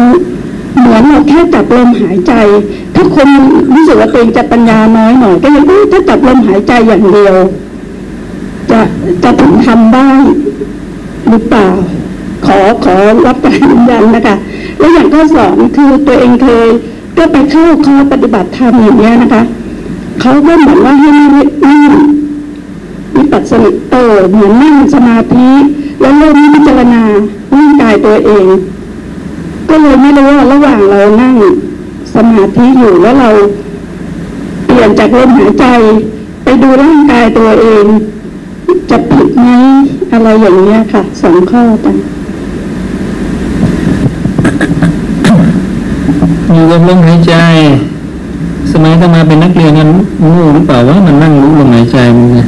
[0.78, 2.34] เหมือนเราแค่จับลมหายใจ
[2.96, 3.28] ถ้าคน
[3.74, 7.36] รู้สึกว่าตัวเองจะปัญญาน้อยหน่อยก็ยังถ้าจับลมหายใจอย่างเดียว
[8.72, 8.80] จะ
[9.24, 10.10] จะถึงทำได้
[11.30, 11.68] หรือเปล่า
[12.46, 14.36] ขอขอรับการยืนยันนะคะ
[14.80, 16.68] แล้วอย่างข้อสองคือตัวเองเคย
[17.18, 19.44] ก็ไปเข้าคอปฏิบัติธรรมอย่างเงี้ยนะคะ
[20.22, 21.30] เขาก็เหมือนว่าให้นั่ง
[23.52, 25.50] นั่งวิปัสสนาเหมือนนั่งสมาธิ
[26.00, 27.04] แล้วเริ่มพิจารณา
[27.56, 28.46] ร่างกายตัวเอง
[29.70, 31.34] ก็เลยไม่รู้ว่าระหว่างเรานั่ง
[32.14, 33.30] สมาธิอยู่แล้วเรา
[34.66, 35.66] เปลี่ยนจากลมหายใจ
[36.44, 37.86] ไปดูร่างกายตัวเอง
[38.90, 39.48] จะผิดไหม
[40.14, 41.94] อะไรอย่างเงี้ยค่ะสองข้อจ้ะ
[46.54, 47.34] อยู่กับลมหายใจ
[48.72, 49.90] สมัยก็มาเป็นนักเรียนนั้น
[50.24, 52.48] ง่หรือเปล่าว่ามันนั่งรู้ลมหายใจมันเนี่ย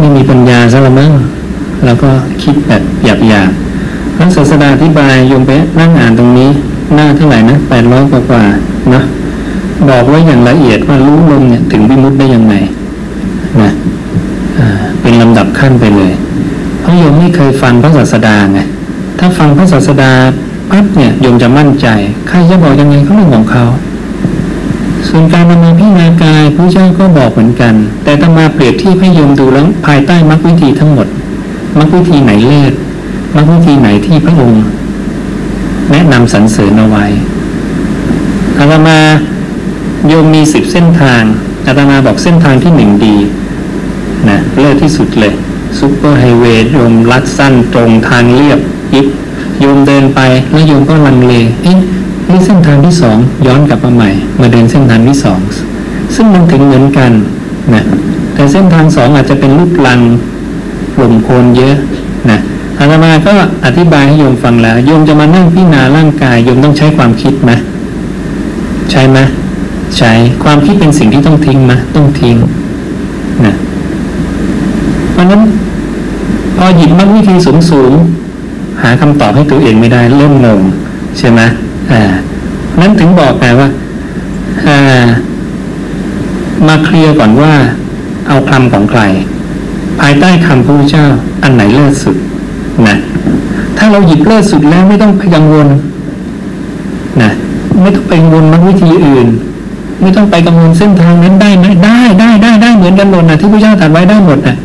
[0.00, 1.12] ไม่มีปัญญาซะละมั้ง
[1.84, 2.10] แล้วก็
[2.42, 6.50] คิดแบบหยาบหยาบๆพระศาสดาอธิบายโยมไปนั่งอ่านตรงนี้
[6.94, 9.02] หน้าเท่าไหร่นะแปดร้อยกว่าๆนะ
[9.88, 12.54] บอกไว้อย่างละเอียดว่ารู้ลมเนี่ยถึงวิมุตได้ยังไง
[13.62, 13.70] นะ
[15.02, 16.12] เป็นลำดับขั้นไปเลย
[16.80, 18.60] เพราะโยมไม่เคยฟังพระศาสดาไง
[19.18, 20.12] ถ้าฟังพระศาสดา
[20.70, 21.86] ปั๊บเนี่ยโยมจะมั่นใจ
[22.28, 23.64] ใครจะบอกยังไงก็เรื่องของเขา
[25.08, 31.06] ส่วนการนำมาพิจารณากายพระเจ้าก็บอกเหมือนกัน แต่อาตมาเปรียบเทียบให้โยมดูแล้วภายใต้มรรควิธีทั้งหมด
[31.78, 32.72] มรรควิธีไหนเลิศ
[33.34, 34.62] มรรควิธีไหนที่พระองค์
[35.90, 37.06] แนะนำสรรเสริญเอาไว้
[38.58, 38.98] อาตมา
[40.08, 41.22] โยมมีสิบเส้นทาง
[41.66, 43.16] อาตมาบอกเส้นทางที่หนึ่งดี
[44.28, 45.32] นะเลิศที่สุดเลย
[45.78, 48.60] ซุปเปอร์ไฮเวย์โยมลัดสั้นตรงทางเรียบ
[48.94, 49.06] ยิบ
[49.60, 50.20] โยมเดินไป
[50.52, 51.32] แล้วโยมก็ลังเล
[51.62, 51.78] เอ๊ะ
[52.32, 53.16] นี่เส้นทางที่สอง
[53.46, 55.40] ย้อนกลับมาใหม่ มาเดินเส้นทางที่สอง
[56.14, 57.12] ซึ่งมันถึงเหมือนกัน
[57.74, 57.82] นะ
[58.34, 60.00] แต่เส้นทางสองอาจจะเป็นลูกลัง
[60.96, 61.76] หล่มโคลนเยอะ
[62.30, 62.38] นะ
[62.78, 63.32] อาตมาก็
[63.66, 67.52] อธิบายให้โยมฟังแล้วโยมจะมานั่งพิจารณาร่างกายโยมต้องใช้ความคิดไหม
[68.90, 69.18] ใช่ไหม
[69.98, 70.12] ใช้
[70.44, 72.36] ความคิดเป็นสิ่งที่ต้องทิ้งไหมต้องทิ้ง
[73.46, 73.54] นะ
[75.12, 75.42] เพราะนั้น
[76.56, 77.92] พอหยิบมรรควิธีสูงสูง
[78.82, 80.60] หาคำตอบให้ตัวเองไม่ได้เริ่มงง
[81.18, 81.40] ใช่ไหม
[82.80, 83.68] นั้นถึงบอกไงว่า
[84.66, 84.78] อา
[86.66, 87.52] มาเคลียร์ก่อนว่า
[88.28, 89.02] เอาคำของใคร
[90.00, 91.06] ภายใต้คำพระพุทธเจ้า
[91.42, 92.16] อันไหนเลิศสุด
[92.86, 92.96] นะ
[93.78, 95.68] ถ้าเราหยิบเลิศสุดแล้วไม่ต้องไปกังวล
[97.22, 97.30] นะ
[97.80, 99.28] ไม่ต้องไปกังวลมรรควิธีอื่น
[100.00, 104.56] ไม่ต้องไปกังวลเส้นทางนั้นได้ไหมได้ได้ได้ได้เหมือนกันหมดนะที่พระเจ้าตรัสไว้ได้หมดนะ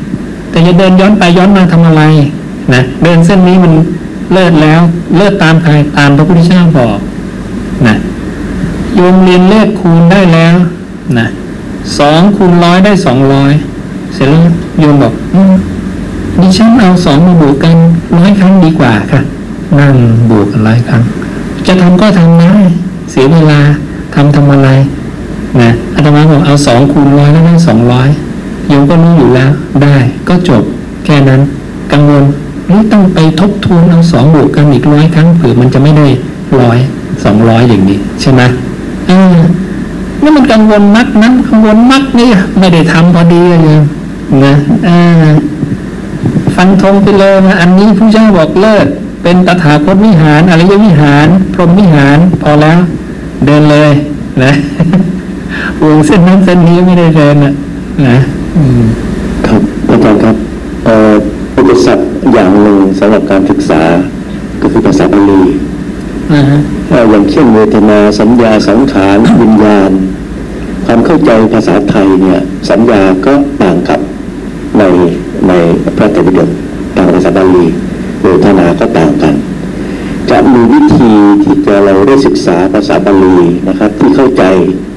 [0.49, 2.01] แต่จะเดินย้อนไปย้อนมาทำอะไร
[2.73, 3.73] นะเดินเส้นนี้มัน
[4.31, 4.79] เลิศแล้ว
[5.15, 6.97] เลิศตามใครตามพระพุทธเจ้าบอก
[7.87, 7.95] นะ
[8.95, 10.55] โยมเรียนเลขคูณได้แล้ว
[11.17, 11.27] นะ
[11.97, 13.53] สองคูณร้อยได้สองร้อย
[14.13, 14.41] เสร็จแล้ว
[14.79, 15.13] โยมบอก
[16.41, 17.75] ดิฉันเอาสองมาบวกกัน
[18.17, 19.21] ร้อยครั้งดีกว่าค่ะ
[19.79, 19.93] นั่ง
[20.29, 21.03] บวกกันร้อยครั้ง
[21.67, 22.53] จะทำก็ทำได้
[23.11, 23.59] เสียเวลา
[24.15, 24.69] ทำทำอะไร
[25.61, 28.09] นะอาตมาบอกเอาสองคูณร้อยแล้วได้สองร้อย
[28.69, 29.49] โยมก็รู้อยู่แล้ว
[29.83, 29.95] ได้
[30.27, 30.63] ก็จบ
[31.05, 31.41] แค่นั้น
[31.91, 32.23] กังวล
[32.67, 36.07] หรือต้องไปทบทวนเอาสองบวกกันอีกร้อยครั้งเผื่อมันจะไม่ได้
[36.61, 36.79] ร้อย
[37.23, 38.41] สองร้อยอย่างนี้ ใช่ไหม
[39.07, 39.35] เออ
[40.21, 43.79] นี่มันกังวลมักนั้นกังวลมักนี่ไม่ได้ทำพอดีเลย
[44.45, 44.53] นะ
[44.85, 44.89] เอ
[45.21, 45.23] อ
[46.55, 48.87] ฟันธงไปเลยนะอันนี้ผู้เจ้าบอกเลิศ
[49.23, 52.79] เป็นตถาคตวิหารอริยวิหาร พรหมวิหารพอแล้ว
[53.45, 53.91] เดินเลย
[54.43, 54.51] นะ
[55.81, 57.53] วงเส้นนั้นเส้นนี้ไม่ได้เดินนะ
[58.07, 58.17] นะ
[58.55, 58.83] อืม
[59.47, 60.35] ครับอาจารย์ครับ
[60.85, 61.13] เอ่อ
[61.57, 63.81] อุปสรรคอย่างหนึ่งสำหรับการศึกษา
[64.61, 65.41] ก็คือภาษาบาลี
[66.33, 66.59] อ่าฮะ
[66.89, 69.91] เอ่ออย่างเช่นเวทนาสัญญาสังขารวิญญาณ
[70.85, 73.33] ความเข้าใจภาษาไทยเนี่ยสัญญาก็
[73.63, 73.99] ต่างกับ
[74.79, 74.83] ใน
[75.47, 75.53] ใน
[75.97, 76.49] พระไตรปิฎก
[76.95, 77.65] ต่างกับภาษาบาลี
[78.23, 79.35] เวทนาก็ต่างกัน
[80.31, 81.11] จะมีวิธี
[81.43, 84.43] ที่จะเราได้ศึกษาภาษาบาลีนะครับ ที่เข้าใจ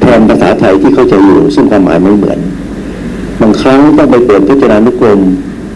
[0.00, 2.38] แทนภาษาไทยที่เข้าใจอยู่ ซึ่งความหมายไม่เหมือน
[3.40, 5.20] บางครั้งต้องไปเปิดพจนานุกรม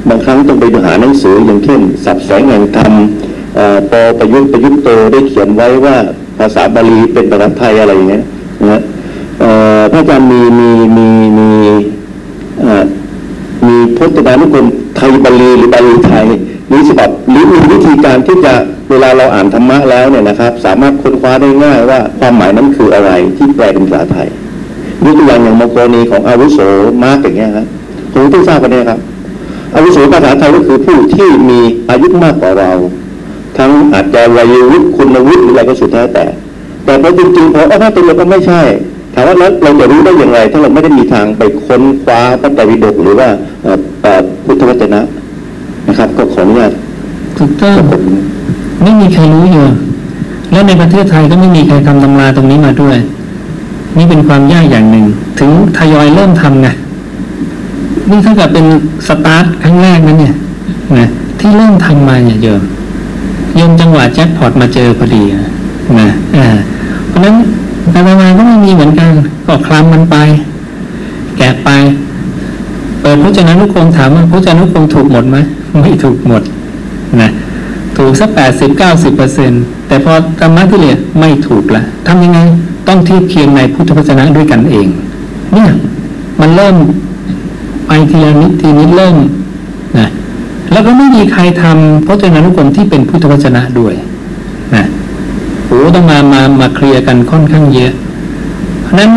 [0.09, 5.97] บางครั้งต้องไปดูหาหนังสืออย่างเช่น สับแสงแห่งธรรมเอ่อ ปอประยุทธ์ประยุทธ์โตได้เขียนไว้ว่า
[6.38, 8.25] ภาษาบาลีเป็นภาษาไทยอะไรอย่างเงี้ย
[8.61, 8.81] นะฮะ
[9.93, 11.49] พระอาจารย์มีมีมีมี
[13.67, 16.27] มีพจนานุกรมไทยบาลีหรือบาลีไทย
[16.69, 18.55] หรือฉบับหรือมีวิธีการที่จะ
[18.91, 24.29] เวลาเราอ่านธรรมะแล้วเนี่ยนะครับ สามารถค้นคว้าได้ง่ายว่าความหมายนั้นคืออะไรที่แปลเป็นภาษาไทย
[25.05, 26.59] ยกตัวอย่างอย่างมกรณีของอาวุโส
[27.05, 27.67] มากอย่างเงี้ยครับ
[28.12, 28.99] ผมที่ทราบกันเนี่ยครับ
[29.75, 31.61] อาวุโสภาษาไทยก็คือผู้ที่มี
[31.91, 32.71] อายุมากกว่าเรา
[33.59, 36.25] ทั้งอาจจะวัยวุฒิคุณวุฒิหรือะไรก็สุดแท้แต่
[36.85, 38.62] แต่พอจริงๆพอเอาถ้าตัวเราก็ไม่ใช่
[39.15, 43.29] ถามว่าแล้วเราจะรู้ได้อย่างไร ถ้าเราไม่ได้มีทางไปค้นคว้าพระไตรปิฎกหรือว่า
[44.45, 45.01] พุทธวจนะ
[45.88, 46.73] นะครับ ก็ขออนุญาต
[47.38, 48.03] ถูกต้องกับผม
[48.83, 49.67] ไม่มีใครรู้อยู่
[50.53, 52.97] และในประเทศไทยก็ไม่มีใครทำตำราตรงนี้มาด้วย
[53.99, 55.05] นี่เป็นความยากอย่างหนึ่ง
[55.38, 56.69] ถึงทยอยเริ่มทำไง
[58.11, 58.67] นี่ถ้าเกิดเป็น
[59.09, 60.35] สตาร์ทครั้งแรกนั้นเนี่ย
[60.99, 61.09] นะ
[61.41, 62.62] ที่เริ่มทำมาเนี่ยโยม
[63.57, 65.23] โยมจังหวะแจ็คพอตมาเจอพอดี
[66.01, 66.47] นะอ่า
[67.09, 67.37] เพราะนั้น
[67.95, 69.11] อาตมาก็ไม่มีเหมือนกัน
[69.47, 70.17] ก็คลำมันไป
[71.37, 71.71] แกะไป
[73.01, 75.37] เปิดพจนานุกรมถามว่าพจนานุกรมถูกหมดไหม
[75.83, 76.43] ไม่ถูกหมด
[77.21, 77.29] นะ
[77.97, 79.53] ถูกสักแปดสิบเก้าสิบเปอร์เซ็น
[79.88, 82.38] แต่พอธรรมะที่เหลือไม่ถูกละทำยังไง
[82.88, 84.87] ต้องเทียบเคียงในพุทธพจนะด้วยกันเอง
[85.55, 85.71] เนี่ย
[86.41, 86.77] มันเริ่ม
[87.87, 89.17] ไปทีละนิดทีนิดเริ่ม
[89.99, 90.09] นะ
[90.72, 93.94] แล้วก็ไม่มีใครทำพระเจนานุกรมที่เป็นพุทธวจนะด้วย
[94.74, 94.85] นะ
[95.66, 97.92] โอ้ต้องมามามาเคลียร์กันค่อนข้างเยอะ
[98.82, 99.11] เพราะนั้น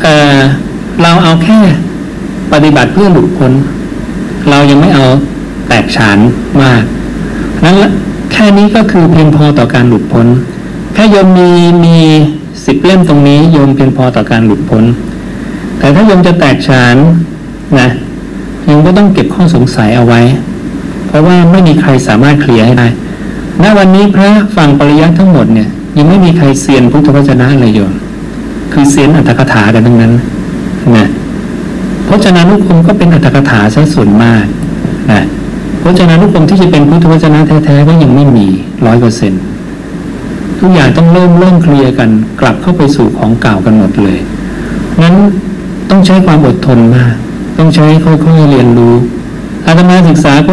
[0.00, 0.40] เอ่อ
[1.02, 1.58] เราเอาแค่
[2.52, 3.52] ปฏิบัติเพื่อหลุดพ้น
[4.50, 5.04] เรายังไม่เอา
[5.68, 6.18] แตกฉาน
[6.62, 6.82] มาก
[7.54, 7.92] เพราะฉะนั้น
[8.32, 10.26] แค่นี้ก็คือเพียงพอต่อการหลุดพ้น
[10.94, 11.50] แค่โยมมี
[11.84, 11.96] มี
[12.66, 14.84] สิบเล่มตรงนี้โยมเพียงพอต่อการหลุดพ้น
[15.78, 16.96] แต่ถ้าโยมจะแตกฉาน
[17.78, 17.88] นะ
[18.64, 20.20] โยมก็ต้องเก็บข้อสงสัยเอาไว้
[21.12, 22.88] เพราะว่าไม่มีใครสามารถเคลียร์ให้ได้
[23.62, 27.92] ณ วันนี้พระฝั่งปริยัติทั้งหมดเนี่ย ยังไม่มีใครเซียนพุทธวจนะเลยโยม
[28.72, 30.12] คือเซียนอัตถกถากันทั้งนั้น
[30.96, 31.06] นะ
[32.08, 34.44] พจนานุกรมก็เป็นอัตถกถาซะส่วนมาก
[35.12, 35.22] นะ
[35.82, 38.46] พจนานุกรมที่จะเป็นพุทธวจนะแท้ๆก็ยังไม่มี
[38.86, 39.32] ร้อยเปอร์เซ็น
[40.60, 44.18] ทุกอย่างต้องเริ่มเริ่มเคลียร์กัน กลับเข้าไปสู่ของเก่ากันหมดเลย
[45.02, 45.14] งั้น
[45.90, 47.14] ต้องใช้ความอดทนมาก
[47.58, 48.94] ต้องใช้ค่อยๆเรียนรู้
[49.66, 50.52] อาตมาศึกษาก็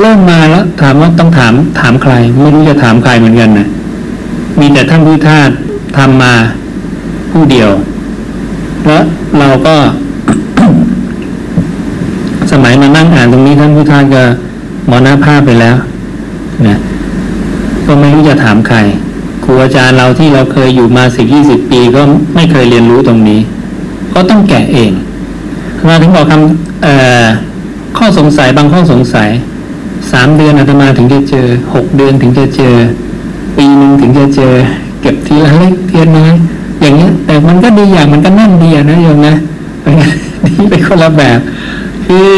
[0.00, 3.66] เริ่มมาแล้ว ถามว่าต้องถามถามใคร ไม่รู้จะถามใครเหมือนกันนะ
[4.60, 5.50] มีแต่ท่านผู้ทาส
[5.96, 6.34] ทำมา
[7.30, 7.70] ผู้เดียว
[8.86, 9.02] แล้ว
[9.38, 9.76] เราก็
[12.52, 14.22] สมัยมานั่งอ่านตรงนี้ท่านผู้ท่านก็
[14.90, 15.76] มรณภาพไปแล้ว
[16.68, 16.78] นะ
[17.86, 18.78] ก็ไม่รู้จะถามใคร
[19.44, 22.02] ครูอาจารย์เราที่เราเคยอยู่มาสิบยี่สิบปีก็
[22.34, 23.40] ไม่เคยเรียนรู้ตรงนี้
[24.14, 24.90] ก็ต้องแกะเอง
[25.88, 29.28] มาถึงบอกคำข้อสงสัยบางข้อสงสัย
[30.10, 32.74] สามเดือนอาตมาถึงจะเจอหกเดือนถึงจะเจอ
[33.56, 34.52] ปีหนึ่งถึงจะเจอ
[35.00, 36.34] เก็บทีละเล็กทีละน้อย
[36.80, 39.34] อย่างเงี้ย แต่มันก็ดีอย่างมันก็นั่นดีนะโยมนะ
[40.46, 41.38] ดีไปคนละแบบ
[42.06, 42.28] คือ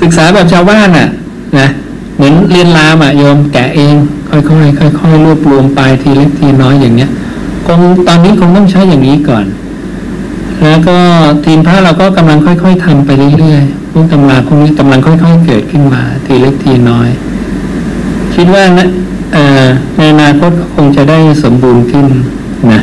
[0.00, 1.08] ศึกษาแบบชาวบ้านอะ
[1.58, 1.68] นะ
[2.16, 3.94] เหมือนเรียนรามอะโยมแกะเอง
[4.30, 7.10] ค่อยๆค่อยๆรวบรวมไปทีเล็กทีน้อยอย่างเงี้ย
[7.66, 9.44] คงตอนนี้คงต้องใช้อย่างนี้ก่อน
[10.64, 10.96] แล้วก็
[11.44, 17.08] ทีมพระเราก็กำลังค่อย ๆทำไปเรื่อยๆพวกตำราพวกนี้กำลังค่อย ๆ เกิดขึ้นมา ทีเล็กทีน้อย
[18.34, 18.88] คิดว่านะ
[19.36, 19.38] อ
[19.96, 22.06] ในอนาคตคงจะได้สมบูรณ์ขึ้น
[22.72, 22.82] นะ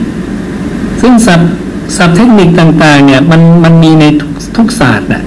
[1.01, 1.51] ซึ่งศัพท์
[1.97, 5.23] ศัพท์เทคนิคต่างๆ เนี่ย มันมันมีในทุกทุกศาสตร์อะ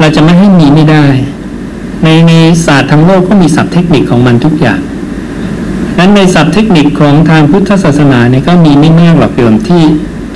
[0.00, 1.06] เราจะไม่ให้มีไม่ได้
[2.04, 2.32] ในใน
[2.66, 4.80] ศาสตร์ทั้งโลกก็มีศัพท์เทคนิคของมันทุกอย่าง
[5.98, 9.82] นั้นในศัพท์เทคนิคของทางพุทธศาสนาเนี่ยก็มีไม่มากหรอกโยมที่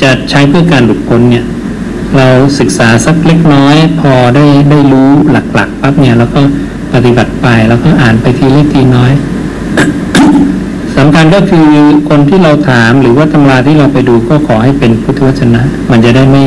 [0.02, 1.44] จะใช้เพื่อการหลุดพ้นเนี่ย
[2.16, 6.40] เราศึกษาสักเล็กน้อย พอได้ได้รู้หลักๆปั๊บเนี่ยแล้วก็
[6.94, 9.12] ปฏิบัติไปแล้วก็อ่านไปทีเล็กทีน้อย
[10.96, 11.68] สำคัญก็คือ
[12.08, 16.44] คนที่เราถามหรือว่าตำราที่เราไปดูก็ขอให้เป็นพุทธวจนะ มันจะได้ไม่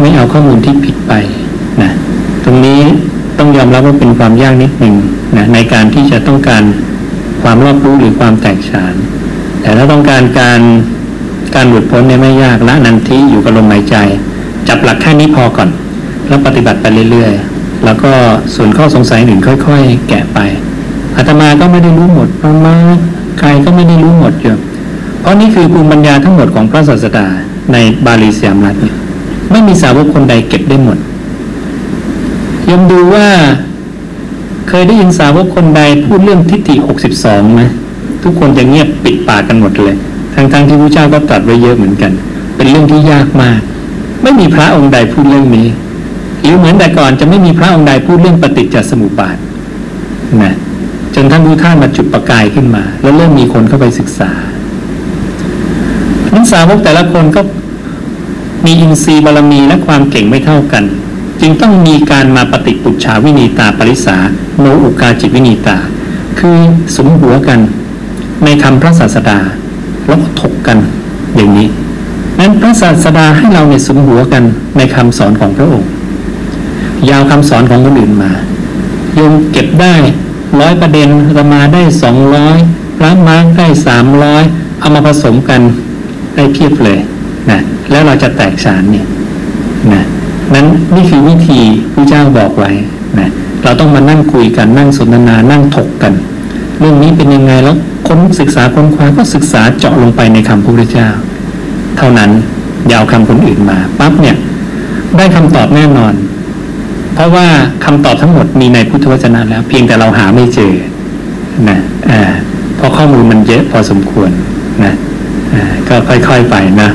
[0.00, 1.12] ไม่เอาข้อมูลที่ผิดไป
[1.82, 1.90] นะ
[2.44, 2.80] ตรงนี้
[3.38, 4.94] ต้องยอมรับว่าเป็นความยากนิดหนึ่ง
[5.36, 6.62] นะในการที่จะต้องการ
[7.42, 8.94] ความรอบรู้หรือความแตกฉาน
[9.60, 10.60] แต่ถ้าต้องการการ
[11.54, 13.96] การหลุดพ้นเนี่ยไม่ยากละนันทิอยู่กับลมหายใจ
[14.68, 15.68] จับหลักแค่นี้พอก่อน
[16.28, 18.12] แล้วปฏิบัติไปเรื่อยๆ แล้วก็
[18.54, 20.38] ส่วนข้อสงสัยอื่นค่อย ๆ แกะไป
[21.16, 22.76] อาตมาก็ไม่ได้รู้หมดประมา
[23.38, 24.56] ใครก็ไม่ได้รู้หมดอยู่
[25.20, 27.26] เพราะนี่คือภูมิปัญญาทั้งหมดของพระศาสดา
[27.72, 27.76] ใน
[28.06, 28.96] บาลีสยามรัฐเนี่ย
[29.50, 30.98] ไม่มีสาวกคนใดเก็บได้หมด
[32.70, 33.26] ยมดูว่า
[34.68, 37.62] เคยได้ยินสาวกคนใดพูดเรื่องทิฏฐิหกสิบสองไหม
[38.22, 39.94] ทุกคนจะเงียบปิดปากกันหมดเลย
[40.34, 42.12] ทั้งๆที่พระเจ้าก็ตรัสไว้เยอะเหมือนกัน
[42.56, 43.60] เป็นเรื่องที่ยากมาก
[44.22, 45.68] ไม่มีพระองค์ใดพูดเรื่องนี้
[46.42, 49.36] หรือเหมือนแต่ก่อนจะไม่มีพระองค์ใดพูดเรื่องปฏิจจสมุปบาท
[50.42, 50.54] นะ
[51.14, 54.30] จนท่านรู้ท่านมาจุดประกายขึ้นมา แล้วเริ่มมีคนเข้าไปศึกษา
[56.32, 57.40] นั้นสาวกแต่ละคนก็
[58.66, 60.84] มีอินทรีย์บารมีและความเก่งไม่เท่ากัน
[61.40, 64.16] จึงต้องมีการมาปฏิปุจฉาวินีตาปริสา
[64.60, 65.76] โนอุกาจิตวินีตา
[66.38, 66.58] คือ
[66.96, 67.60] สมหัวกัน
[68.44, 69.38] ในคำพระศาสดา
[70.06, 70.78] แล้วก็ถกกัน
[71.36, 71.68] อย่างนี้
[72.38, 74.42] นั้นพระศาสดาให้เราเนี่ยสมหัวกัน
[74.76, 75.90] ในคำสอนของพระองค์
[77.10, 78.32] ยาวคำสอนของคนอื่นมา
[79.14, 79.94] โยมเก็บได้
[80.60, 82.58] ร้อยประเด็นเรามาได้สองร้อย
[82.98, 84.42] พระมาร์กได้สามร้อย
[84.80, 85.60] เอามาผสมกัน
[86.36, 86.98] ได้เพียบเลย
[87.50, 89.06] นะแล้วเราจะแตกฉานเนี่ย
[89.92, 90.02] นะ
[90.54, 91.60] นั้นนี่คือวิธี
[91.94, 92.70] พระเจ้าบอกไว้
[93.18, 93.28] นะ
[93.62, 96.12] เราต้องมานั่งคุยกันนั่งสนทนานั่งถกกัน
[96.78, 97.76] เรื่องนี้เป็นยังไงแล้ว
[98.08, 101.08] ค้นศึกษาค้นคว้าก็ศึกษาเจาะลงไปในคำพระพุทธเจ้า
[101.96, 102.30] เท่านั้น
[102.92, 104.36] ยาวคำคนอื่นมาปั๊บเนี่ย
[105.16, 106.14] ได้คำตอบแน่นอน
[107.14, 107.46] เพราะว่า
[107.84, 110.72] คำตอบทั้งหมดมีในพุทธวจนะแล้ว เพียงแต่เราหาไม่เจอ
[111.68, 111.78] นะ
[112.10, 112.20] อ่า
[112.76, 114.30] เพราะข้อมูลมันเยอะพอสมควร
[114.84, 114.92] นะ
[115.54, 116.90] อ่าก็ค่อยๆไปนะ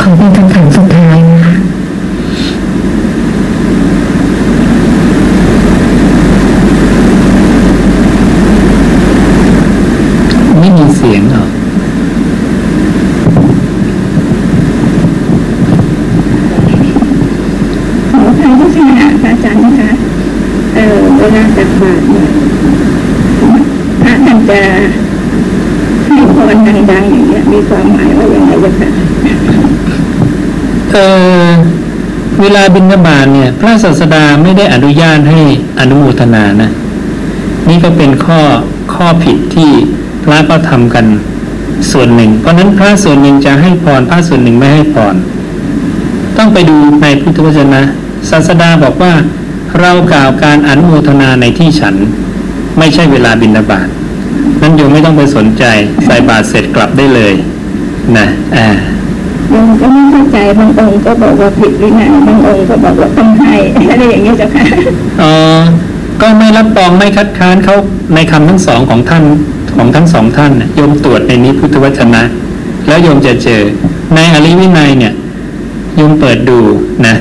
[0.00, 1.54] ขอเป็นคำถามสุดท้ายนะคะ
[10.58, 11.48] ไม่มีเสียงหรอก
[18.10, 19.90] ขอใครที่ชนะพระอาจารย์นะคะ
[20.74, 21.79] เออเวลาตักบาตรเนี่ย
[24.02, 24.60] พระท่านจะ
[26.06, 26.56] ให้พร
[26.90, 28.88] ดังๆอย่างเงี้ยมีความหมายว่าอย่างไรบ้างคะ
[30.92, 30.96] เอ
[31.48, 31.50] อ
[32.40, 35.40] เวลาบิณฑบาตเนี่ย พระศาสดาไม่ได้อนุญาตให้
[35.80, 36.70] อนุโมทนานะ
[37.68, 38.40] นี่ก็เป็นข้อ
[38.94, 39.70] ข้อผิดที่
[40.24, 41.06] พระก็ทำกัน
[41.92, 45.14] ส่วนหนึ่ง เพราะฉะนั้นพระส่วนหนึ่งจะให้พรพระส่วนหนึ่งไม่ให้พร
[46.36, 47.82] ต้องไปดูในพุทธวจนะ
[48.30, 49.12] ศาสดาบอกว่า
[49.78, 51.94] เรากล่าวการอนุโมทนาในที่ฉัน
[52.78, 53.88] ไม่ใช่เวลาบิณฑบาต
[54.60, 55.64] นั้นโยมไม่ต้องไปสนใจ
[56.04, 57.34] ใส่บาตรเสร็จกลับได้เลย
[58.16, 58.68] นะอ่า
[59.50, 63.56] โยมก็ไม่เข้าใจบางองค์ก็บอกว่าผิดวินัยบางองค์ก็บอกว่าต้องให้
[63.90, 64.64] อะไรอย่างเงี้ยเจ้าค่ะ
[65.20, 65.24] เอ
[65.56, 65.58] อ
[66.22, 67.76] ก็ไม่รับรองไม่คัดค้านเขา
[68.14, 69.24] ในคำทั้งสองของท่าน
[69.76, 72.22] ของทั้งสองท่านน่ะโยมตรวจในนี้พุทธวจนะ
[72.86, 73.62] แล้วโยมจะเจอ
[74.14, 75.12] ในอริวินัยเนี่ย
[75.96, 76.58] โยมเปิดดู
[77.06, 77.14] นะ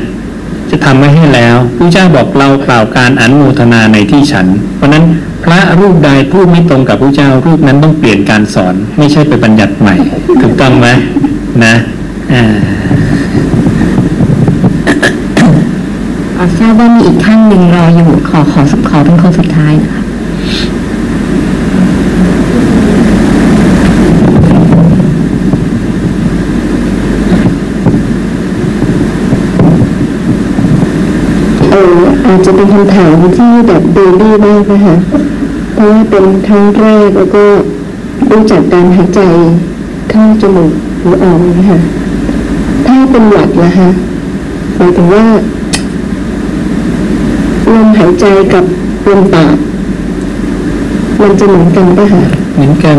[0.71, 4.47] จะทำไว้ให้แล้วพระเจ้าบอกเรากล่าวการอนุโมทนาในที่ฉัน
[4.77, 5.03] เพราะนั้น
[5.43, 9.95] พระรูปใดพูดไม่ตรงกับพระเจ้ารูปนั้นต้องเปลี่ยนการสอน ไม่ใช่ไปบัญญัติใหม่
[10.41, 10.87] ถูกต้องไหม
[11.65, 11.75] นะ
[12.33, 12.45] อ่า
[16.59, 20.03] ทราบว่ามีอีกท่านหนึ่งรออยู่ขอขอสุดขอเป็นคนสุดท้ายนะคะ
[32.29, 34.95] ออาจจะเป็นคำถามที่แบบเบบี้มากนะคะ
[35.73, 37.43] เพราะว่าเป็นครั้งแรกแล้วก็
[38.31, 39.21] รู้จักการหายใจ
[40.09, 40.71] เข้าจมูก
[41.01, 41.79] หรือออกนะคะ
[42.87, 43.89] ถ้าเป็นหวัดนะคะ
[44.77, 45.25] หมายถึงว่า
[47.73, 48.63] ลมหายใจกับ
[49.09, 49.55] ลมปาก
[51.21, 52.23] มันจะเหมือนกันปะคะ
[52.53, 52.97] เหมือนกัน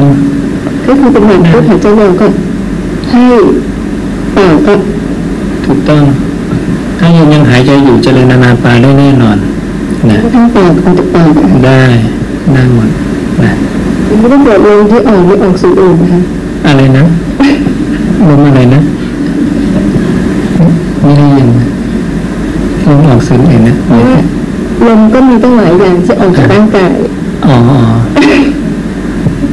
[0.87, 2.27] ก็คือเป็นหวัดปุ๊บหายใจออกก็
[3.11, 3.25] ให้
[4.37, 4.73] ปากก็
[5.67, 6.05] ถูกต้อง
[7.11, 9.37] ถ้ายังยังหายใจอยู่เจริญนานาปาได้แน่นอน
[10.11, 11.81] นะทั้งปากออกจากปากอะได้
[12.55, 12.89] ได้หมด
[13.45, 13.53] นะ
[14.19, 16.21] ไม่ได้เกิดลมที่ออกไม่ออกสิ่งอื่นนะคะ
[16.67, 17.05] อะไรนะ
[18.29, 18.81] ลมอะไรนะ
[21.03, 21.49] ไม่ได้ยิน
[22.87, 24.21] ลมออกเสียงเองนะเพราะว่า
[24.87, 26.95] ลมก็มีตั้งหลายอย่างที่ออกจากร่างกาย
[27.47, 27.81] อ๋ออ๋อ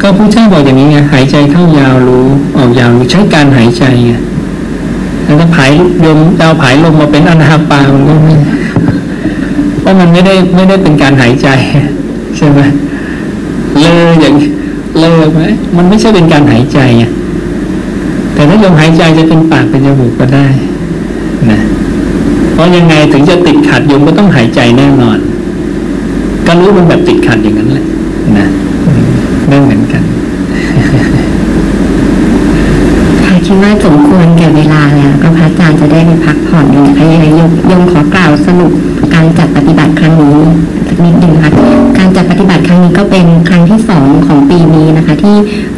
[0.01, 2.25] ก็ผู้เจ้าบอกอย่างนี้ไงหายใจเข้ายาวรู้
[2.57, 4.13] ออกยาวรู้ใช้การหายใจไง
[5.27, 5.71] แล้วถ้าผาย
[6.05, 8.35] ลมเอาผายลมมาเป็นอนาปามันก็ไม่
[9.79, 11.47] เพราะมันไม่ได้ไม่ได้เป็นการหายใจ
[12.37, 12.59] ใช่ไหม
[13.79, 14.33] เลออย่าง
[14.99, 15.41] เลอไหม
[15.77, 17.03] มันไม่ใช่เป็นการหายใจไง
[18.33, 20.47] แต่ถ้าลมหายใจจะเป็นปากเป็นจมูกก็ได้
[21.51, 21.59] นะ
[22.53, 25.17] เพราะยังไงถึงจะติดขัดโยมก็ต้องหายใจแน่นอน
[26.47, 27.85] ก็รู้มันแบบติดขัดอย่างนั้นแหละ
[28.37, 28.47] นะ
[28.85, 29.07] อืม
[29.47, 30.03] ไม่เหมือนกัน
[33.47, 38.71] คิดว่าสมควรแก่เวลาแล้วก็พระอาจารย์จะได้ไปพักผ่อนนะคะยังไงยมโยมขอกล่าวสรุป
[39.13, 40.37] การจัดปฏิบัติครั้งนี้
[40.87, 41.51] สักนิดหนึ่งค่ะ
[41.97, 45.35] การจัดปฏิบัติครั้งนี้ก็เป็นครั้งที่สองของปีนี้นะคะ ที่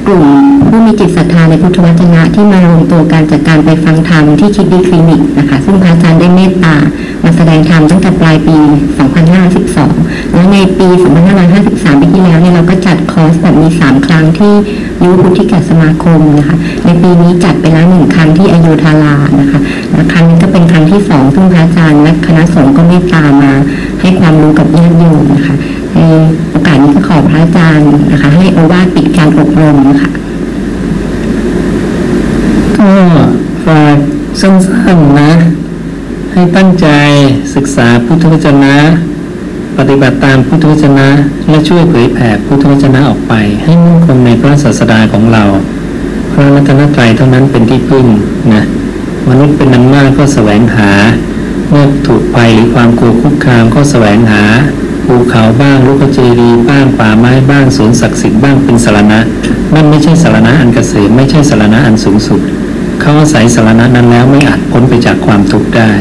[0.08, 0.26] กลุ่ม
[0.68, 6.76] ผู้มีจิตศรัทธาในพุทธวจนะที่มารวมตัวกันจากการไปฟังธรรมที่คิดดีคลินิกนะคะ ซึ่งพระอาจารย์ได้เมตตา
[7.24, 8.58] มาแสดงธรรมตั้งแต่ปลายปี
[9.46, 10.88] 2512 และในปี
[11.46, 14.54] 2553 ปีที่แล้วเนี่ยเราก็จัดคอร์สแบบมี 3 ครั้งที่
[15.04, 19.60] ยุวพุทธิกสมาคมนะคะ ในปีนี้จัดไปแล้วหนึ่งครั้งที่อโยธารานะคะ
[19.92, 23.52] และครั้งนี้ก็เป็นครั้งที่สองซึ่งพระอาจารย์และคณะสงฆ์ก็เมตตามา
[24.02, 25.56] ให้ความรู้กับญาติโยมนะคะ
[25.96, 26.00] ใน
[26.52, 30.10] โอกาสนี้ก็ขอพระอาจารย์นะคะ ให้โอวาทปิดการอบรมนะคะ
[32.78, 32.92] ก็
[33.66, 33.98] ฝาก
[34.42, 35.32] สั้นๆนะ
[36.34, 36.88] ให้ตั้งใจ
[37.56, 38.76] ศึกษาพุทธวจนะ
[39.80, 41.10] ปฏิบัติตามพุทธวจนะ
[41.50, 45.44] และช่วยเผยแผ่พุทธวจนะออกไป ให้มั่นคงในพระศาสดาของเรา
[46.32, 48.06] พระรัตนตรัยเท่านั้นเป็นที่พึ่ง
[48.54, 48.64] นะ
[49.30, 50.90] มนุษย์เป็นนันมากก็แสวงหา
[51.70, 54.44] เมื่อถูกภัยหรือความกลัวคุกคามก็แสวงหา
[55.06, 59.20] ภูเขาบ้างลูกเจรีบ้างป่าไม้บ้างสวนศักดิ์สิทธิ์บ้างเป็นสารณะ
[59.74, 62.40] นั่นไม่ใช่สารณะอันเกษมไม่ใช่สารณะอันสูงสุด
[63.02, 65.92] เขาอาศัยสารณะนั้นแล้วไม่อาจพ้นไปจากความทุกข์ได้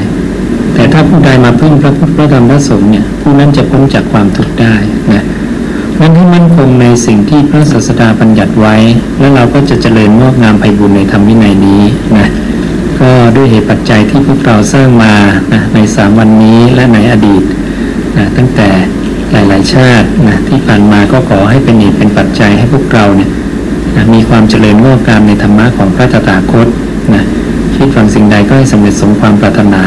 [0.79, 4.75] แต่ถ้าผู้ใดมาพึ่งพระพุทธพระธรรมพระสงฆ์เนี่ยผู้นั้นจะพ้นจากความทุกข์ได้
[5.13, 5.25] นะ
[6.01, 8.77] นั้นให้มั่นคงในสิ่งที่พระศาสดาบัญญัติไว้
[9.19, 11.83] แล้วเราก็จะเจริญงอกงามไพบูรย์ในธรรมวินัยนี้
[12.19, 12.29] นะ
[13.01, 15.15] ก็ด้วยเหตุปัจจัยที่พวกเราสร้างมา
[15.53, 17.43] นะในสามวันนี้และในอดีต
[18.17, 18.69] นะตั้งแต่
[19.33, 23.31] หลาย ๆ ชาตินะที่ผ่านมาก็ขอให้เป็นเหตุเป็นปัจจัยให้พวกเราเนี่ย
[23.97, 26.69] นะมีความเจริญงอกงามในธรรมะของพระตถาคต
[27.15, 27.25] นะ
[27.75, 29.85] คิดฝังสิ่งใดก็ให้สำเร็จสมความปรารถนา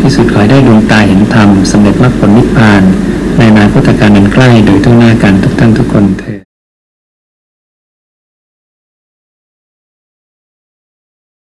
[0.00, 2.82] ที่สุดขอยได้ดวงตาเห็นธรรมสำเร็จมรรคผลนิพพาน
[3.38, 6.22] ในนาพุทธการนั้นใกล้โดยทั่วหน้ากันทุกท่านทุกคนเ